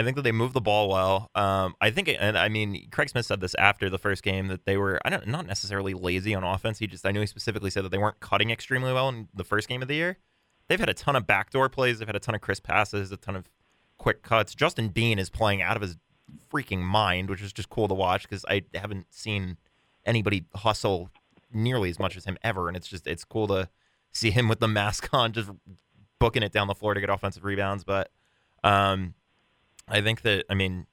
[0.01, 1.31] I think that they move the ball well.
[1.35, 4.65] Um, I think, and I mean, Craig Smith said this after the first game that
[4.65, 6.79] they were, I don't, not necessarily lazy on offense.
[6.79, 9.45] He just, I know he specifically said that they weren't cutting extremely well in the
[9.45, 10.17] first game of the year.
[10.69, 11.99] They've had a ton of backdoor plays.
[11.99, 13.51] They've had a ton of crisp passes, a ton of
[13.99, 14.55] quick cuts.
[14.55, 15.99] Justin Bean is playing out of his
[16.51, 19.59] freaking mind, which is just cool to watch because I haven't seen
[20.07, 21.11] anybody hustle
[21.53, 23.69] nearly as much as him ever, and it's just it's cool to
[24.13, 25.51] see him with the mask on, just
[26.19, 27.85] booking it down the floor to get offensive rebounds.
[27.85, 28.11] But
[28.65, 29.15] um,
[29.91, 30.87] I think that I mean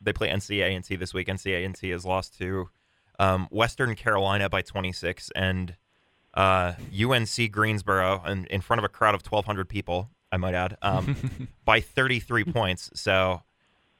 [0.00, 1.28] they play NCAA this week.
[1.28, 2.70] NCAA has lost to
[3.18, 5.76] um, Western Carolina by 26 and
[6.34, 10.10] uh, UNC Greensboro in, in front of a crowd of 1,200 people.
[10.32, 12.90] I might add um, by 33 points.
[12.94, 13.42] So.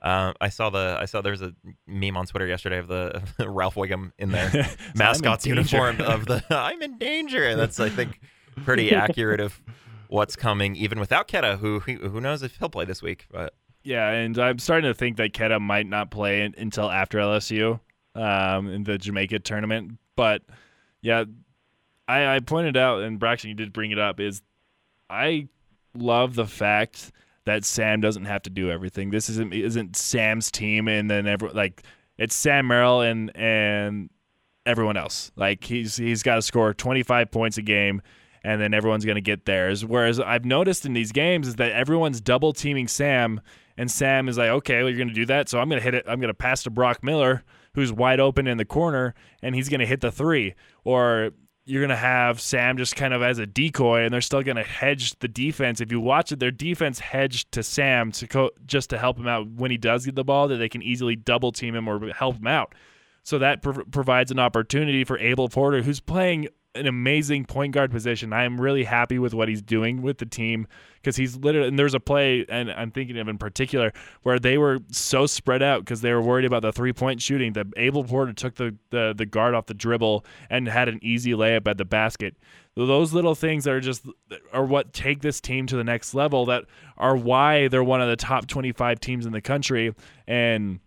[0.03, 1.53] Uh, I saw the I saw there's a
[1.87, 4.39] meme on Twitter yesterday of the, Ralph Wiggum in the
[4.95, 5.57] mascot's danger.
[5.57, 8.19] uniform of the I'm in danger, and that's I think
[8.65, 9.61] pretty accurate of
[10.09, 13.27] what's coming, even without Queta, who who knows if he'll play this week.
[13.31, 17.81] But Yeah, and I'm starting to think that Queta might not play until after LSU
[18.15, 19.99] um, in the Jamaica tournament.
[20.17, 20.43] But
[21.01, 21.25] yeah,
[22.07, 24.43] I, I pointed out, and Braxton, you did bring it up, is
[25.09, 25.49] I
[25.95, 27.11] love the fact
[27.47, 29.11] that Sam doesn't have to do everything.
[29.11, 31.83] This isn't isn't Sam's team, and then every like
[32.19, 34.11] it's Sam Merrill and and
[34.67, 35.33] everyone else.
[35.37, 38.03] Like he's he's got to score 25 points a game
[38.43, 39.85] and then everyone's going to get theirs.
[39.85, 43.41] Whereas I've noticed in these games is that everyone's double teaming Sam
[43.81, 45.85] and Sam is like, "Okay, well you're going to do that, so I'm going to
[45.85, 46.05] hit it.
[46.07, 47.43] I'm going to pass to Brock Miller
[47.75, 51.31] who's wide open in the corner and he's going to hit the 3." Or
[51.65, 54.57] you're going to have Sam just kind of as a decoy and they're still going
[54.57, 55.81] to hedge the defense.
[55.81, 59.29] If you watch it, their defense hedged to Sam to co- just to help him
[59.29, 62.13] out when he does get the ball that they can easily double team him or
[62.13, 62.75] help him out.
[63.23, 67.91] So that prov- provides an opportunity for Abel Porter, who's playing an amazing point guard
[67.91, 68.33] position.
[68.33, 71.69] I am really happy with what he's doing with the team because he's literally.
[71.69, 75.63] And there's a play, and I'm thinking of in particular, where they were so spread
[75.63, 78.77] out because they were worried about the three point shooting that Abel Porter took the,
[78.91, 82.37] the the guard off the dribble and had an easy layup at the basket.
[82.77, 84.07] Those little things that are just
[84.53, 86.47] are what take this team to the next level.
[86.47, 86.65] That
[86.97, 89.93] are why they're one of the top 25 teams in the country
[90.29, 90.79] and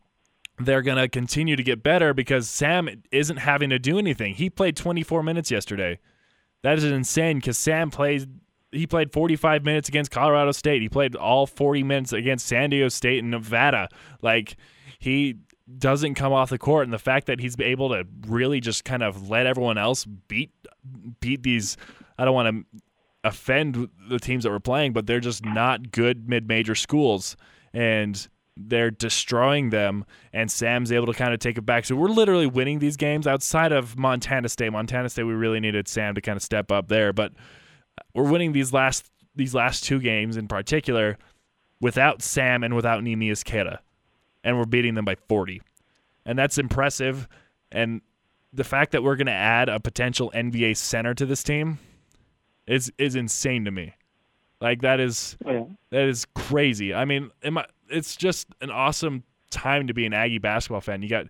[0.59, 4.35] they're going to continue to get better because Sam isn't having to do anything.
[4.35, 5.99] He played 24 minutes yesterday.
[6.61, 8.27] That is insane because Sam plays.
[8.71, 10.81] He played 45 minutes against Colorado State.
[10.81, 13.89] He played all 40 minutes against San Diego State and Nevada.
[14.21, 14.55] Like
[14.99, 15.35] he
[15.77, 19.03] doesn't come off the court, and the fact that he's able to really just kind
[19.03, 20.51] of let everyone else beat
[21.19, 21.77] beat these.
[22.17, 22.81] I don't want to
[23.23, 27.37] offend the teams that we're playing, but they're just not good mid-major schools,
[27.73, 31.85] and they're destroying them and Sam's able to kind of take it back.
[31.85, 34.71] So we're literally winning these games outside of Montana State.
[34.71, 38.29] Montana State we really needed Sam to kind of step up there, but uh, we're
[38.29, 41.17] winning these last these last two games in particular
[41.81, 43.79] without Sam and without Neemias Queta.
[44.43, 45.61] And we're beating them by 40.
[46.25, 47.27] And that's impressive
[47.71, 48.01] and
[48.55, 51.79] the fact that we're going to add a potential NBA center to this team
[52.67, 53.95] is is insane to me.
[54.61, 55.63] Like that is Oh, yeah.
[55.89, 56.93] that is crazy.
[56.93, 61.01] I mean, am I, it's just an awesome time to be an Aggie basketball fan.
[61.01, 61.25] You got,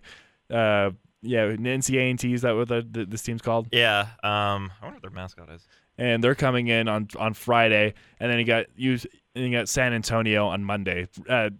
[0.50, 0.90] uh,
[1.22, 3.68] yeah, NCAA is that what the, the, this team's called?
[3.70, 4.08] Yeah.
[4.22, 5.66] Um, I wonder what their mascot is.
[5.96, 8.98] And they're coming in on on Friday, and then you got you,
[9.36, 11.06] and you got San Antonio on Monday.
[11.28, 11.50] Uh,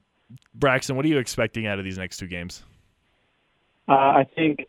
[0.56, 2.64] Braxton, what are you expecting out of these next two games?
[3.88, 4.66] Uh, I think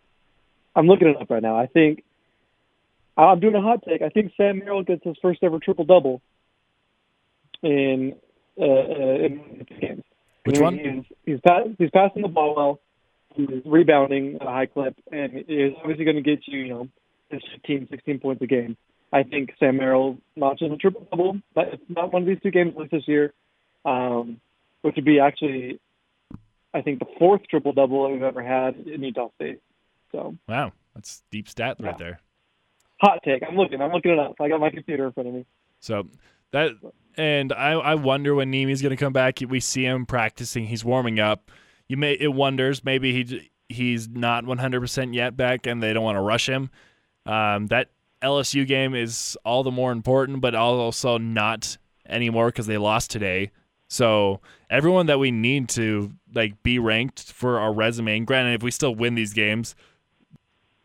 [0.75, 1.57] I'm looking it up right now.
[1.57, 2.03] I think
[3.17, 4.03] I'm doing a hot take.
[4.03, 6.21] I think Sam Merrill gets his first ever triple double
[7.63, 8.15] in
[8.59, 10.03] uh, uh, in the games.
[10.45, 10.77] Which one?
[10.77, 12.79] He's he's, pass, he's passing the ball well.
[13.35, 16.87] He's rebounding at a high clip, and he's obviously going to get you, you know,
[17.31, 18.77] 15, 16 points a game.
[19.11, 21.39] I think Sam Merrill notches a triple double.
[21.53, 23.33] But it's not one of these two games like this year,
[23.83, 24.39] um,
[24.83, 25.79] which would be actually,
[26.73, 29.59] I think, the fourth triple double we've ever had in Utah State.
[30.11, 31.97] So Wow, that's deep stat right Yeah.
[31.97, 32.19] there.
[33.01, 33.43] hot take.
[33.47, 33.81] I'm looking.
[33.81, 34.35] I'm looking it up.
[34.39, 35.45] I got my computer in front of me.
[35.81, 36.07] So
[36.51, 36.71] that
[37.17, 39.39] and I I wonder when Nemi's going to come back.
[39.47, 40.65] We see him practicing.
[40.65, 41.51] He's warming up.
[41.87, 46.17] You may it wonders maybe he he's not 100% yet back and they don't want
[46.17, 46.69] to rush him.
[47.25, 47.89] Um, that
[48.21, 53.51] LSU game is all the more important, but also not anymore because they lost today.
[53.87, 58.17] So everyone that we need to like be ranked for our resume.
[58.17, 59.75] And granted, if we still win these games,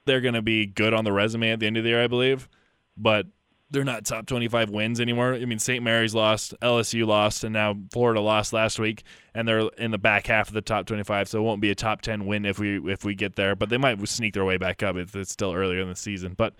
[0.05, 2.07] they're going to be good on the resume at the end of the year, I
[2.07, 2.49] believe.
[2.97, 3.27] But
[3.71, 5.35] they're not top 25 wins anymore.
[5.35, 5.83] I mean, St.
[5.83, 9.05] Mary's lost, LSU lost, and now Florida lost last week,
[9.35, 11.29] and they're in the back half of the top 25.
[11.29, 13.69] So it won't be a top 10 win if we if we get there, but
[13.69, 16.35] they might sneak their way back up if it's still earlier in the season.
[16.37, 16.55] But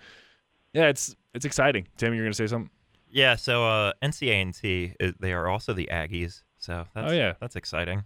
[0.73, 1.87] yeah, it's it's exciting.
[1.97, 2.69] Tim, you're gonna say something?
[3.09, 3.35] Yeah.
[3.35, 6.43] So uh, NCAA, is- they are also the Aggies.
[6.57, 7.33] So that's, Oh, yeah.
[7.41, 8.03] that's exciting.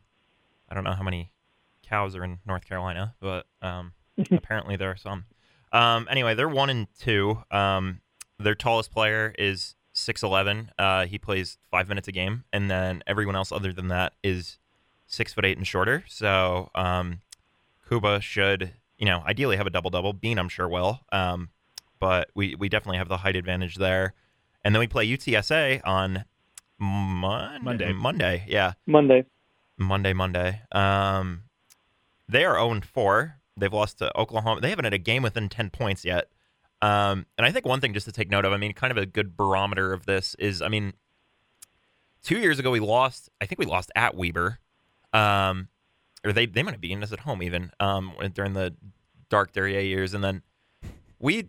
[0.69, 1.31] I don't know how many
[1.83, 3.93] cows are in North Carolina, but um,
[4.31, 5.25] apparently there are some.
[5.71, 7.37] Um, anyway, they're one and two.
[7.51, 7.99] Um,
[8.39, 10.71] their tallest player is six eleven.
[10.77, 14.57] Uh, he plays five minutes a game, and then everyone else other than that is
[15.07, 16.03] six foot eight and shorter.
[16.07, 17.21] So um,
[17.87, 20.13] Kuba should, you know, ideally have a double double.
[20.13, 21.01] Bean, I'm sure will.
[21.11, 21.49] Um,
[21.99, 24.13] but we we definitely have the height advantage there.
[24.63, 26.25] And then we play UTSA on
[26.79, 27.93] Mon- Monday.
[27.93, 28.73] Monday, yeah.
[28.87, 29.25] Monday.
[29.77, 30.61] Monday, Monday.
[30.71, 31.43] Um,
[32.27, 33.35] they are 0 4.
[33.57, 34.61] They've lost to Oklahoma.
[34.61, 36.29] They haven't had a game within 10 points yet.
[36.81, 38.97] Um, and I think one thing just to take note of, I mean, kind of
[38.97, 40.93] a good barometer of this is, I mean,
[42.23, 44.59] two years ago we lost, I think we lost at Weber.
[45.13, 45.69] Um,
[46.25, 48.75] or they, they might have beaten us at home even um, during the
[49.29, 50.13] dark Duryea years.
[50.13, 50.41] And then
[51.19, 51.47] we,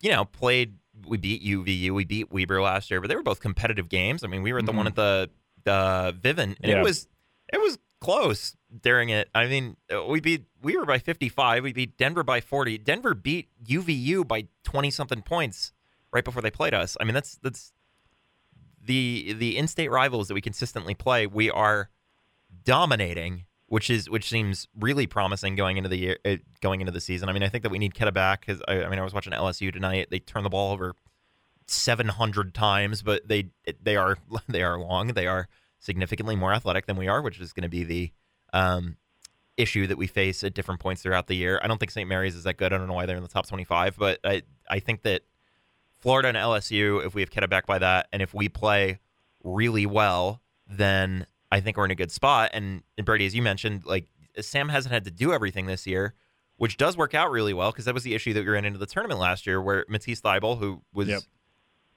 [0.00, 0.74] you know, played,
[1.06, 4.22] we beat UVU, we beat Weber last year, but they were both competitive games.
[4.22, 5.30] I mean, we were at the one at the,
[5.64, 6.80] the Vivint, and Yeah.
[6.80, 7.08] it was,
[7.52, 9.28] It was close during it.
[9.34, 11.62] I mean, uh, we beat we were by 55.
[11.62, 12.78] We beat Denver by 40.
[12.78, 15.72] Denver beat UVU by 20 something points
[16.12, 16.96] right before they played us.
[17.00, 17.72] I mean, that's that's
[18.82, 21.26] the the in-state rivals that we consistently play.
[21.26, 21.90] We are
[22.64, 27.00] dominating, which is which seems really promising going into the year, uh, going into the
[27.00, 27.28] season.
[27.28, 29.14] I mean, I think that we need Queta back because I, I mean, I was
[29.14, 30.08] watching LSU tonight.
[30.10, 30.94] They turn the ball over
[31.66, 33.50] 700 times, but they
[33.82, 34.18] they are
[34.48, 35.08] they are long.
[35.08, 38.12] They are significantly more athletic than we are, which is going to be the
[38.52, 38.96] um,
[39.60, 41.60] issue that we face at different points throughout the year.
[41.62, 42.08] I don't think St.
[42.08, 42.72] Mary's is that good.
[42.72, 45.22] I don't know why they're in the top 25, but I I think that
[45.98, 48.98] Florida and LSU, if we have Queta back by that, and if we play
[49.44, 52.50] really well, then I think we're in a good spot.
[52.54, 54.06] And, and Brady, as you mentioned, like
[54.40, 56.14] Sam hasn't had to do everything this year,
[56.56, 58.78] which does work out really well because that was the issue that we ran into
[58.78, 61.22] the tournament last year, where Matisse Thybulle, who was Yep.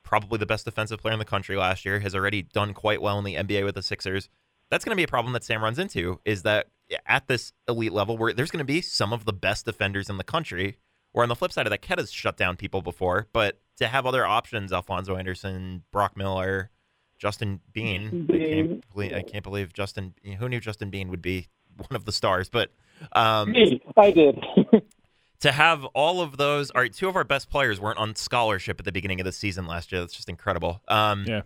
[0.04, 3.17] probably the best defensive player in the country last year, has already done quite well
[3.19, 4.28] in the NBA with the Sixers.
[4.74, 6.20] That's going to be a problem that Sam runs into.
[6.26, 6.70] Is that
[7.06, 10.18] at this elite level, where there's going to be some of the best defenders in
[10.18, 10.78] the country.
[11.14, 14.08] Or on the flip side of that, Queta's shut down people before, but to have
[14.08, 16.72] other options, Alphonso Anderson, Brock Miller,
[17.20, 18.28] Justin Bean.
[18.32, 20.16] I can't believe, I can't believe Justin.
[20.40, 22.50] Who knew Justin Bean would be one of the stars?
[22.50, 22.72] But
[23.12, 24.44] um, Me, I did.
[25.42, 28.80] to have all of those, all right, two of our best players weren't on scholarship
[28.80, 30.02] at the beginning of the season last year.
[30.02, 30.82] That's just incredible.
[30.88, 31.42] Um, Yeah.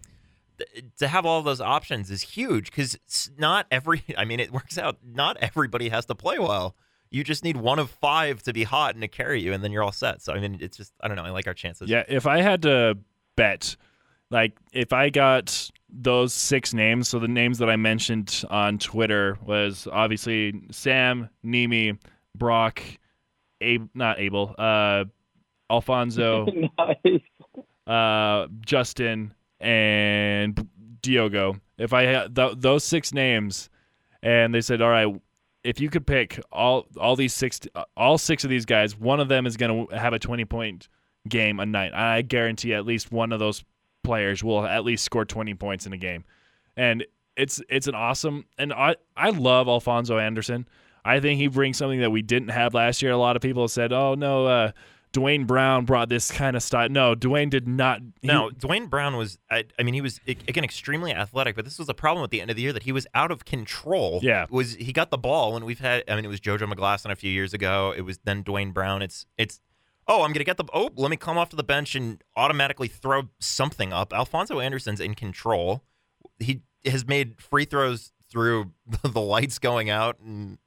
[0.58, 2.98] Th- To have all those options is huge because
[3.38, 4.04] not every.
[4.18, 4.98] I mean, it works out.
[5.06, 6.76] Not everybody has to play well.
[7.10, 9.72] You just need one of five to be hot and to carry you, and then
[9.72, 10.22] you're all set.
[10.22, 11.24] So I mean, it's just I don't know.
[11.26, 11.90] I like our chances.
[11.90, 12.98] Yeah, if I had to
[13.38, 13.76] bet,
[14.30, 19.38] like if I got those six names, so the names that I mentioned on Twitter
[19.46, 21.98] was obviously Sam, Nemi,
[22.36, 22.82] Brock,
[23.62, 25.06] Ab- not Abel, uh,
[25.70, 26.46] Alphonso,
[26.78, 27.22] nice.
[27.88, 30.68] uh, Justin, and
[31.02, 31.60] Diogo.
[31.78, 33.70] If I had th- those six names,
[34.22, 35.08] and they said, "All right,
[35.64, 37.60] if you could pick all all these six,
[37.96, 40.90] all six of these guys, one of them is going to have a twenty point
[41.28, 41.94] game a night.
[41.94, 43.64] I guarantee at least one of those
[44.04, 46.24] players will at least score twenty points in a game,
[46.76, 48.46] and it's it's an awesome.
[48.58, 50.68] And I I love Alphonso Anderson.
[51.06, 53.12] I think he brings something that we didn't have last year.
[53.12, 54.72] A lot of people said, "Oh no." uh
[55.14, 56.90] Dwayne Brown brought this kind of style.
[56.90, 58.02] No, Dwayne did not.
[58.22, 59.38] he- No, Dwayne Brown was.
[59.50, 62.42] I, I mean, he was again extremely athletic, but this was a problem at the
[62.42, 64.20] end of the year that he was out of control.
[64.22, 64.46] Yeah.
[64.50, 66.04] was he got the ball, and we've had.
[66.08, 67.94] I mean, it was JoJo McGlasson a few years ago.
[67.96, 69.02] It was then Dwayne Brown.
[69.02, 69.60] It's it's.
[70.10, 70.66] Oh, I'm gonna get the.
[70.74, 74.14] Oh, let me come off to the bench and automatically throw something up.
[74.14, 75.84] Alphonso Anderson's in control.
[76.40, 78.72] He has made free throws through
[79.04, 80.58] the lights going out and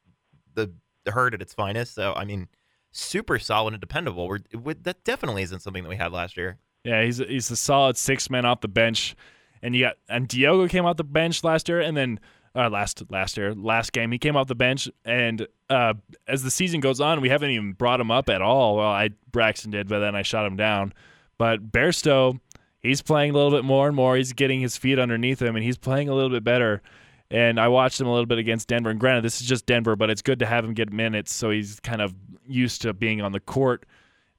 [0.54, 0.72] the
[1.06, 1.94] herd at its finest.
[1.94, 2.48] So I mean,
[2.92, 4.28] super solid and dependable.
[4.28, 6.58] We're, it, that definitely isn't something that we had last year.
[6.84, 9.14] Yeah, he's he's a solid six man off the bench,
[9.62, 12.20] and you got and Diogo came off the bench last year, and then
[12.54, 15.94] uh, last last year last game he came off the bench, and uh,
[16.26, 18.76] as the season goes on, we haven't even brought him up at all.
[18.76, 20.92] Well, I Braxton did, but then I shot him down.
[21.36, 22.40] But Bairstow,
[22.80, 24.16] he's playing a little bit more and more.
[24.16, 26.82] He's getting his feet underneath him, and he's playing a little bit better.
[27.30, 28.90] And I watched him a little bit against Denver.
[28.90, 31.50] And granted, this is just Denver, but it's good to have him get minutes so
[31.50, 32.14] he's kind of
[32.48, 33.86] used to being on the court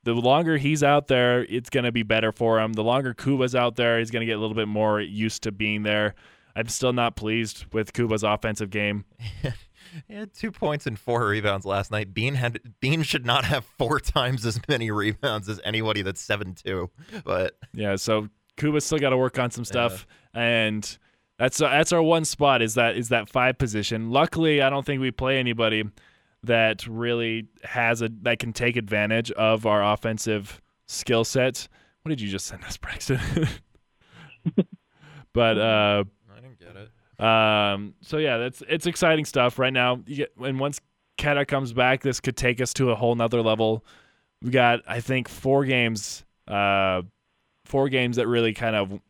[0.03, 2.73] the longer he's out there, it's going to be better for him.
[2.73, 5.51] The longer Kuba's out there, he's going to get a little bit more used to
[5.51, 6.15] being there.
[6.55, 9.05] I'm still not pleased with Kuba's offensive game.
[10.07, 12.13] He had two points and four rebounds last night.
[12.13, 16.53] Bean had Bean should not have four times as many rebounds as anybody that's seven
[16.53, 16.89] two.
[17.25, 20.97] But Yeah, so Kuba's still got to work on some stuff, and
[21.41, 24.11] that's that's our one spot is that is that five position.
[24.11, 25.83] Luckily, I don't think we play anybody
[26.43, 31.67] that really has a that can take advantage of our offensive skill sets.
[32.03, 33.19] What did you just send us, Braxton?
[35.33, 37.25] but uh, I didn't get it.
[37.25, 40.03] Um, so yeah, that's it's exciting stuff right now.
[40.05, 40.79] You get, and once
[41.17, 43.83] Queta comes back, this could take us to a whole nother level.
[44.43, 47.01] We got, I think, four games, uh,
[47.65, 49.01] four games that really kind of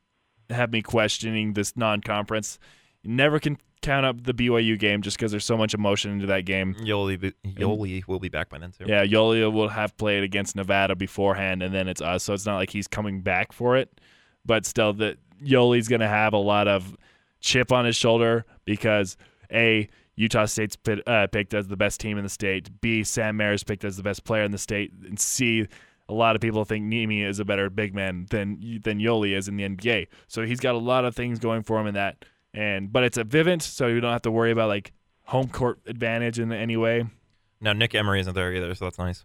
[0.51, 2.59] have me questioning this non-conference.
[3.03, 6.27] You never can count up the BYU game just because there's so much emotion into
[6.27, 6.75] that game.
[6.75, 8.85] Yoeli Yoeli will be back by then too.
[8.87, 12.23] Yeah, Yoeli will have played against Nevada beforehand, and then it's us.
[12.23, 13.99] So it's not like he's coming back for it,
[14.45, 16.95] but still, that Yoeli's going to have a lot of
[17.39, 19.17] chip on his shoulder because
[19.51, 22.69] a Utah State's pit, uh, picked as the best team in the state.
[22.81, 25.67] B Sam Merrill's picked as the best player in the state, and C
[26.09, 29.47] a lot of people think Nemi is a better big man than than Yoeli is
[29.47, 30.07] in the NBA.
[30.27, 32.25] So he's got a lot of things going for him in that.
[32.53, 34.91] And but it's a Vivint, so you don't have to worry about like
[35.23, 37.05] home court advantage in any way.
[37.61, 39.23] Now Nick Emery isn't there either, so that's nice.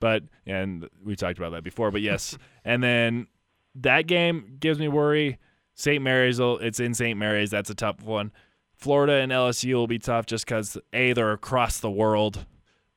[0.00, 2.38] But and we talked about that before, but yes.
[2.64, 3.26] and then
[3.74, 5.38] that game gives me worry.
[5.74, 6.02] St.
[6.02, 7.16] Mary's, it's in St.
[7.16, 7.50] Mary's.
[7.50, 8.32] That's a tough one.
[8.74, 12.46] Florida and LSU will be tough just because a they're across the world.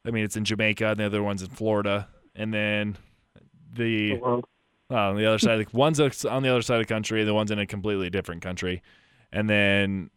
[0.06, 2.98] I mean, it's in Jamaica, and the other one's in Florida, and then
[3.74, 4.42] the uh,
[4.96, 7.34] on the other side, of the, one's on the other side of the country, the
[7.34, 8.82] one's in a completely different country,
[9.32, 10.10] and then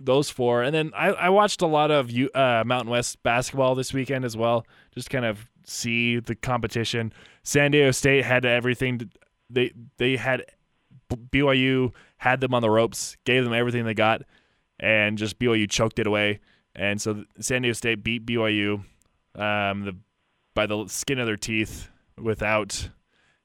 [0.00, 3.74] those four, and then I, I watched a lot of U, uh, Mountain West basketball
[3.74, 7.12] this weekend as well, just kind of see the competition.
[7.42, 8.98] San Diego State had everything.
[8.98, 9.08] To,
[9.50, 10.44] they they had
[11.10, 14.22] BYU had them on the ropes, gave them everything they got,
[14.80, 16.40] and just BYU choked it away.
[16.74, 18.84] And so San Diego State beat BYU
[19.34, 19.96] um, the
[20.54, 21.90] by the skin of their teeth
[22.20, 22.90] without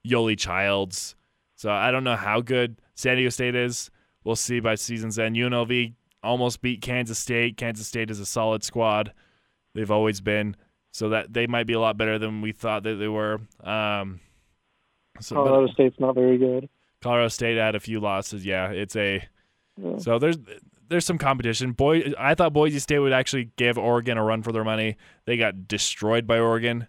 [0.08, 1.16] Yoeli Childs.
[1.56, 3.92] So I don't know how good San Diego State is.
[4.24, 5.36] We'll see by season's end.
[5.36, 5.94] UNLV
[6.24, 7.58] almost beat Kansas State.
[7.58, 9.14] Kansas State is a solid squad.
[9.74, 10.56] They've always been.
[10.94, 13.40] So that they might be a lot better than we thought that they were.
[13.64, 14.20] Um,
[15.20, 16.68] so, but- Colorado State's not very good.
[17.02, 18.46] Colorado State had a few losses.
[18.46, 19.24] Yeah, it's a
[19.82, 19.98] Yeah.
[19.98, 20.38] so there's
[20.90, 21.72] there's some competition.
[21.72, 24.98] Boy, I thought Boise State would actually give Oregon a run for their money.
[25.26, 26.88] They got destroyed by Oregon,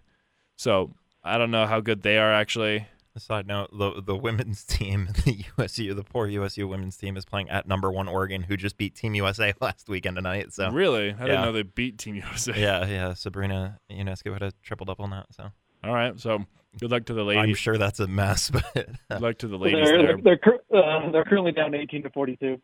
[0.57, 0.93] so
[1.23, 2.87] I don't know how good they are actually.
[3.15, 7.25] A side note: the the women's team, the USU, the poor USU women's team, is
[7.25, 10.51] playing at number one Oregon, who just beat Team USA last weekend tonight.
[10.51, 12.53] So Really, I didn't know they beat Team USA.
[12.59, 13.13] yeah, yeah.
[13.13, 15.27] Sabrina Ionescu had a triple double on that.
[15.31, 15.51] So
[15.83, 16.43] All right, so
[16.79, 17.43] good luck to the ladies.
[17.43, 20.17] I'm sure that's a mess, but Good luck to the ladies They're there.
[20.17, 20.39] they're
[20.71, 22.59] they're, uh, they're currently down 18 to 42.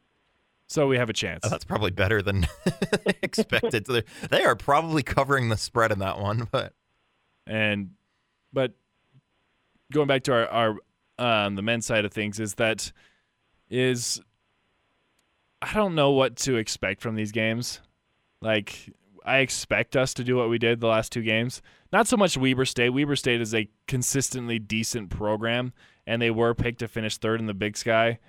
[0.66, 1.48] So we have a chance.
[1.48, 2.48] that's probably better than
[3.22, 3.86] expected.
[3.88, 6.74] So they're- they are probably covering the spread in that one, but
[7.46, 7.92] and
[8.54, 8.74] but
[9.92, 10.76] going back to our our
[11.18, 12.92] um, the men's side of things is that
[13.70, 14.22] is
[15.62, 17.82] I don't know what to expect from these games.
[18.42, 18.94] Like
[19.26, 21.62] I expect us to do what we did the last two games.
[21.92, 22.90] Not so much Weber State.
[22.90, 25.74] Weber State is a consistently decent program,
[26.06, 28.20] and they were picked to finish third in the Big Sky.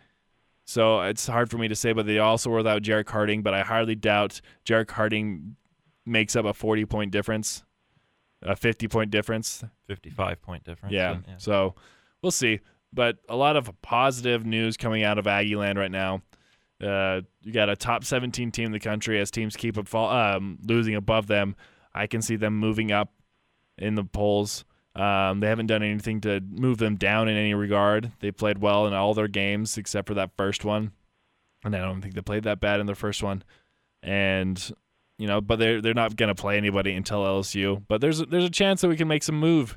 [0.65, 3.43] So it's hard for me to say, but they also were without Jerrick Harding.
[3.43, 5.57] But I hardly doubt Jerrick Harding
[6.07, 7.65] makes up a 40 point difference,
[8.43, 9.65] a 50 point difference.
[9.87, 10.93] 55 point difference.
[10.95, 11.13] Yeah.
[11.27, 11.75] and- So
[12.23, 12.61] we'll see.
[12.93, 16.23] But a lot of positive news coming out of Aggie land right now.
[16.83, 19.21] Uh, you got a top 17 team in the country.
[19.21, 21.55] As teams keep fall, um, losing above them,
[21.95, 23.13] I can see them moving up
[23.79, 24.65] in the polls.
[24.97, 28.11] Um, they haven't done anything to move them down in any regard.
[28.21, 30.91] They played well in all their games except for that first one,
[31.63, 33.45] and I don't think they played that bad in their first one.
[34.03, 34.73] And
[35.21, 37.85] you know, but they're they're not to play anybody until LSU.
[37.87, 39.77] But there's a, there's a chance that we can make some move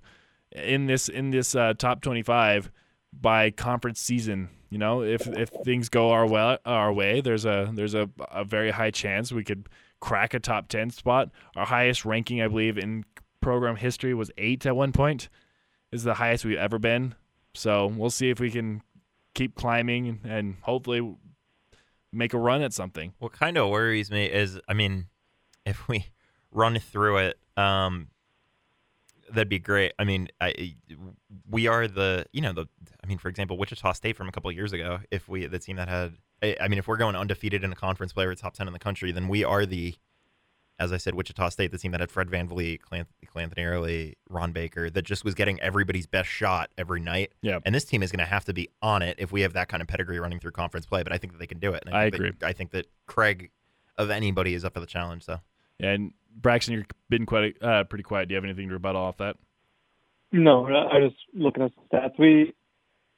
[0.54, 2.72] in this in this uh, top 25
[3.12, 4.48] by conference season.
[4.70, 8.46] You know, if if things go our well our way, there's a there's a, a
[8.46, 9.68] very high chance we could
[10.00, 11.30] crack a top 10 spot.
[11.58, 13.04] Our highest ranking, I believe, in
[13.42, 15.28] program history was eight at one point.
[15.92, 17.16] Is the highest we've ever been.
[17.54, 18.82] So we'll see if we can
[19.36, 21.18] keep climbing and hopefully
[22.14, 23.12] make a run at something.
[23.20, 25.08] What kind of worries me is, I mean,
[25.66, 26.06] if we
[26.52, 28.08] run through it, um,
[29.30, 29.94] that'd be great.
[29.98, 30.76] I mean, I,
[31.50, 32.68] we are the, you know, the,
[33.04, 35.00] I mean, for example, Wichita State from a couple of years ago.
[35.12, 37.76] If we, the team that had, I, I mean, if we're going undefeated in a
[37.76, 39.96] conference play or top ten in the country, then we are the,
[40.80, 44.52] as I said, Wichita State, the team that had Fred VanVleet, Clanth- Cleanthony Early, Ron
[44.52, 47.32] Baker, that just was getting everybody's best shot every night.
[47.42, 47.60] Yeah.
[47.66, 49.70] And this team is going to have to be on it if we have that
[49.70, 51.04] kind of pedigree running through conference play.
[51.04, 51.84] But I think that they can do it.
[51.86, 52.48] And I think that- agree.
[52.48, 53.52] I think that Craig,
[53.98, 55.24] of anybody, is up for the challenge.
[55.24, 55.40] So
[55.84, 58.30] And Braxton, you've been quite uh, pretty quiet.
[58.30, 59.36] Do you have anything to rebuttal off that?
[60.32, 62.18] No, I just looking at the stats.
[62.18, 62.54] We,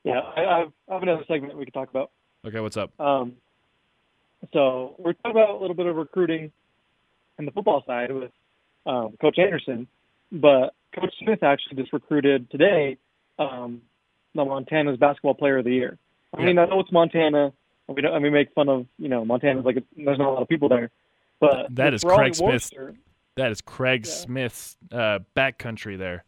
[0.04, 2.12] yeah, I, I've, I have another segment we could talk about.
[2.46, 3.00] Okay, what's up?
[3.00, 3.34] Um,
[4.52, 6.52] so we're talking about a little bit of recruiting
[7.40, 8.32] in the football side with
[8.86, 9.88] um, Coach Anderson,
[10.32, 12.98] but Coach Smith actually just recruited today
[13.40, 13.82] um,
[14.34, 15.98] the Montana's basketball player of the year.
[16.34, 17.54] I mean, I know it's Montana.
[17.88, 20.32] and We don't, I mean, make fun of you know Montana's like there's not a
[20.32, 20.92] lot of people there,
[21.40, 22.72] but That is Craig Smith.
[23.36, 24.12] That is Craig Yeah.
[24.12, 26.24] Smith's uh, backcountry there.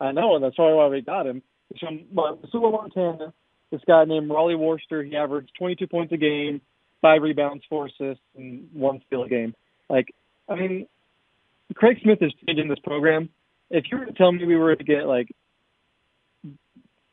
[0.00, 1.42] I know, and that's probably why we got him.
[1.70, 2.00] He's from
[2.42, 3.32] Missoula, Montana.
[3.70, 5.02] This guy named Rollie Worster.
[5.02, 6.60] He averaged 22 points a game,
[7.02, 9.54] five rebounds, four assists, and one steal a game.
[9.90, 10.14] Like,
[10.48, 10.86] I mean,
[11.74, 13.28] Craig Smith is changing this program.
[13.70, 15.28] If you were to tell me we were to get like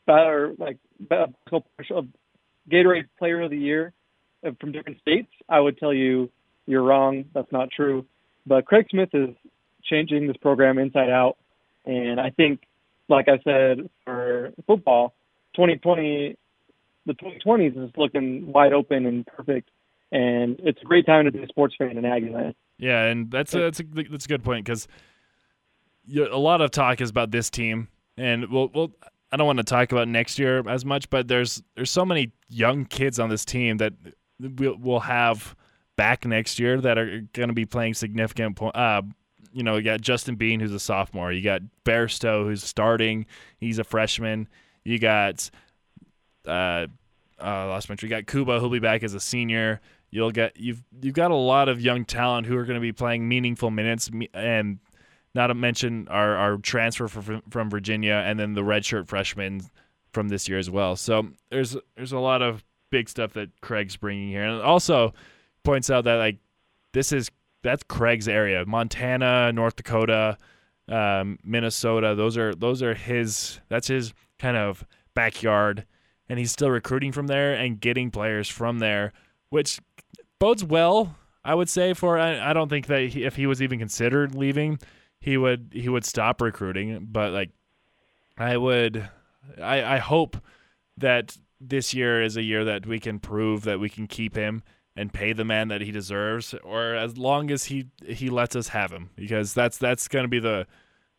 [0.08, 0.78] better, like
[1.12, 2.08] of
[2.72, 3.94] Gatorade Player of the Year
[4.60, 6.30] from different states, I would tell you
[6.66, 7.26] you're wrong.
[7.34, 8.06] That's not true.
[8.46, 9.30] But Craig Smith is
[9.84, 11.38] changing this program inside out,
[11.86, 12.62] and I think
[13.08, 15.14] like I said, for football,
[15.56, 16.36] 2020,
[17.06, 19.70] the 2020s is looking wide open and perfect,
[20.12, 22.56] and it's a great time to be a sports fan in Aggie land.
[22.78, 24.88] Yeah, and that's a, that's a that's a good point because
[26.14, 27.88] a lot of talk is about this team,
[28.18, 28.92] and we'll, we'll
[29.32, 32.32] I don't want to talk about next year as much, but there's there's so many
[32.50, 33.94] young kids on this team that
[34.40, 35.56] we'll, we'll have
[35.96, 38.56] back next year that are going to be playing significant.
[38.58, 39.02] Po- uh,
[39.54, 41.32] you know, you got Justin Bean, who's a sophomore.
[41.32, 43.26] You got Bairstow, who's starting.
[43.58, 44.50] He's a freshman.
[44.84, 45.50] You got
[46.46, 46.88] uh,
[47.40, 47.96] uh, lost my.
[48.00, 49.80] You got Kuba, who'll be back as a senior.
[50.12, 52.92] You'll get you've you've got a lot of young talent who are going to be
[52.92, 54.80] playing meaningful minutes, and
[55.34, 59.62] not to mention our our transfer from from Virginia, and then the redshirt freshman
[60.14, 60.96] from this year as well.
[60.96, 65.14] So there's there's a lot of big stuff that Craig's bringing here, and also
[65.66, 66.38] points out that like
[66.94, 67.30] this is
[67.66, 70.38] that's Craig's area, Montana, North Dakota,
[70.88, 72.16] um, Minnesota.
[72.16, 73.60] Those are those are his.
[73.70, 75.86] That's his kind of backyard,
[76.30, 79.12] and he's still recruiting from there and getting players from there,
[79.50, 79.80] which
[80.40, 81.18] bodes well.
[81.44, 84.36] I would say for I, I don't think that he, if he was even considered
[84.36, 84.80] leaving,
[85.20, 87.08] he would he would stop recruiting.
[87.12, 87.50] But like,
[88.38, 89.10] I would,
[89.62, 90.38] I I hope
[90.98, 94.64] that this year is a year that we can prove that we can keep him
[94.96, 98.70] and pay the man that he deserves, or as long as he he lets us
[98.70, 100.66] have him, because that's that's going to be the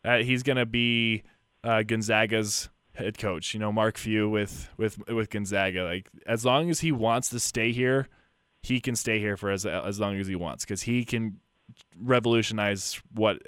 [0.03, 1.23] uh, he's going to be
[1.63, 3.53] uh, Gonzaga's head coach.
[3.53, 5.83] You know, Mark Few with with with Gonzaga.
[5.83, 8.07] Like as long as he wants to stay here,
[8.63, 11.39] he can stay here for as as long as he wants, because he can
[11.99, 13.41] revolutionize what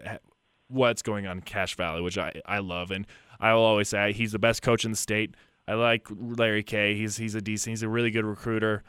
[0.68, 3.08] what's going on in Cache Valley, which I I love, and
[3.40, 5.36] I will always say he's the best coach in the state.
[5.68, 6.96] I like Larry K.
[6.96, 8.84] He's he's a decent, he's a really good recruiter,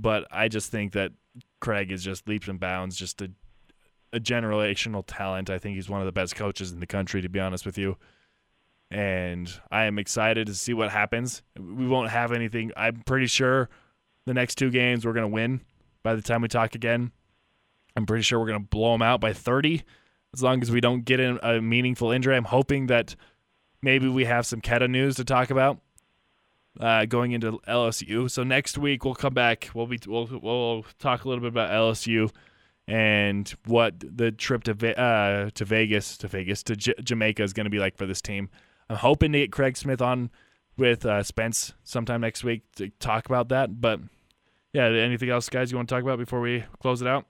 [0.00, 1.12] but I just think that
[1.60, 3.30] Craig is just leaps and bounds, just a
[4.12, 5.50] a generational talent.
[5.50, 7.78] I think he's one of the best coaches in the country, to be honest with
[7.78, 7.96] you.
[8.90, 11.42] And I am excited to see what happens.
[11.58, 12.72] We won't have anything.
[12.76, 13.68] I'm pretty sure
[14.24, 15.60] the next two games we're going to win
[16.02, 17.12] by the time we talk again.
[17.96, 19.82] I'm pretty sure we're going to blow them out by 30
[20.32, 22.36] as long as we don't get in a meaningful injury.
[22.36, 23.14] I'm hoping that
[23.82, 25.80] maybe we have some Queta news to talk about
[26.80, 28.30] uh, going into LSU.
[28.30, 29.70] So next week we'll come back.
[29.74, 32.30] We'll be we'll we'll talk a little bit about LSU
[32.86, 37.52] and what the trip to Ve- uh, to Vegas to Vegas to J- Jamaica is
[37.52, 38.48] going to be like for this team.
[38.88, 40.30] I'm hoping to get Craig Smith on
[40.78, 43.80] with uh, Spence sometime next week to talk about that.
[43.80, 44.00] But
[44.72, 47.26] yeah, anything else, guys, you want to talk about before we close it out?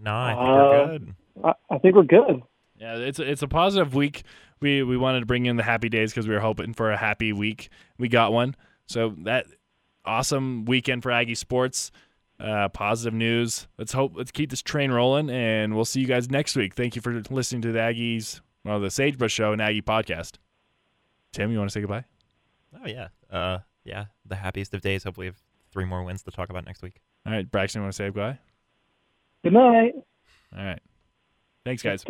[0.00, 1.14] No, I think Uh, we're good.
[1.44, 2.42] I, I think we're good.
[2.78, 4.22] Yeah, it's a, it's a positive week.
[4.60, 6.96] We we wanted to bring in the happy days because we were hoping for a
[6.96, 7.70] happy week.
[7.98, 8.56] We got one.
[8.86, 9.46] So that
[10.04, 11.90] awesome weekend for Aggie sports.
[12.40, 13.66] Uh, positive news.
[13.78, 14.12] Let's hope.
[14.14, 16.74] Let's keep this train rolling, and we'll see you guys next week.
[16.74, 20.34] Thank you for listening to the Aggies, well, the Sagebrush Show and Aggie podcast.
[21.32, 22.04] Tim, you want to say goodbye?
[22.80, 24.06] Oh yeah, uh, yeah.
[24.24, 25.02] The happiest of days.
[25.02, 25.42] Hopefully, we have
[25.72, 27.00] three more wins to talk about next week.
[27.26, 28.38] All right, Braxton, you want to say goodbye?
[29.42, 29.94] Good night.
[30.56, 30.80] All right.
[31.68, 32.02] Thanks, guys.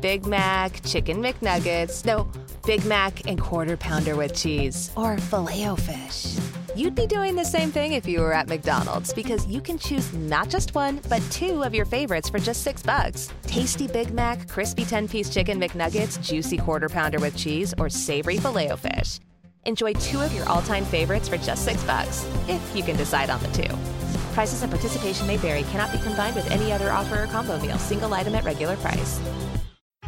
[0.00, 2.30] Big Mac, Chicken McNuggets, no,
[2.64, 6.38] Big Mac and Quarter Pounder with cheese, or filet o fish.
[6.76, 10.12] You'd be doing the same thing if you were at McDonald's because you can choose
[10.14, 13.32] not just one, but two of your favorites for just six bucks.
[13.48, 18.36] Tasty Big Mac, crispy 10 piece chicken McNuggets, juicy Quarter Pounder with cheese, or savory
[18.36, 19.18] filet o fish.
[19.64, 23.28] Enjoy two of your all time favorites for just six bucks, if you can decide
[23.28, 24.07] on the two.
[24.38, 27.76] Prices and participation may vary, cannot be combined with any other offer or combo meal,
[27.76, 29.20] single item at regular price.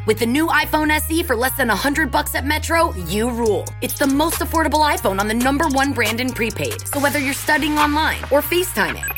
[0.06, 3.64] With the new iPhone SE for less than 100 bucks at Metro, you rule.
[3.82, 6.86] It's the most affordable iPhone on the number one brand in prepaid.
[6.86, 9.16] So whether you're studying online or FaceTiming,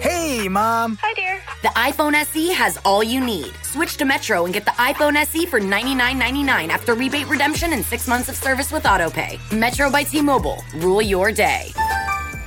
[0.00, 0.98] Hey, Mom.
[1.00, 1.40] Hi, dear.
[1.62, 3.52] The iPhone SE has all you need.
[3.62, 8.08] Switch to Metro and get the iPhone SE for $99.99 after rebate redemption and six
[8.08, 9.56] months of service with AutoPay.
[9.56, 10.64] Metro by T-Mobile.
[10.78, 11.72] Rule your day.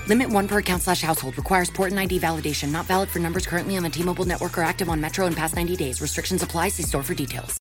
[0.08, 1.38] Limit one per account slash household.
[1.38, 2.72] Requires port and ID validation.
[2.72, 5.56] Not valid for numbers currently on the T-Mobile network or active on Metro in past
[5.56, 6.02] 90 days.
[6.02, 6.70] Restrictions apply.
[6.70, 7.52] See store for details.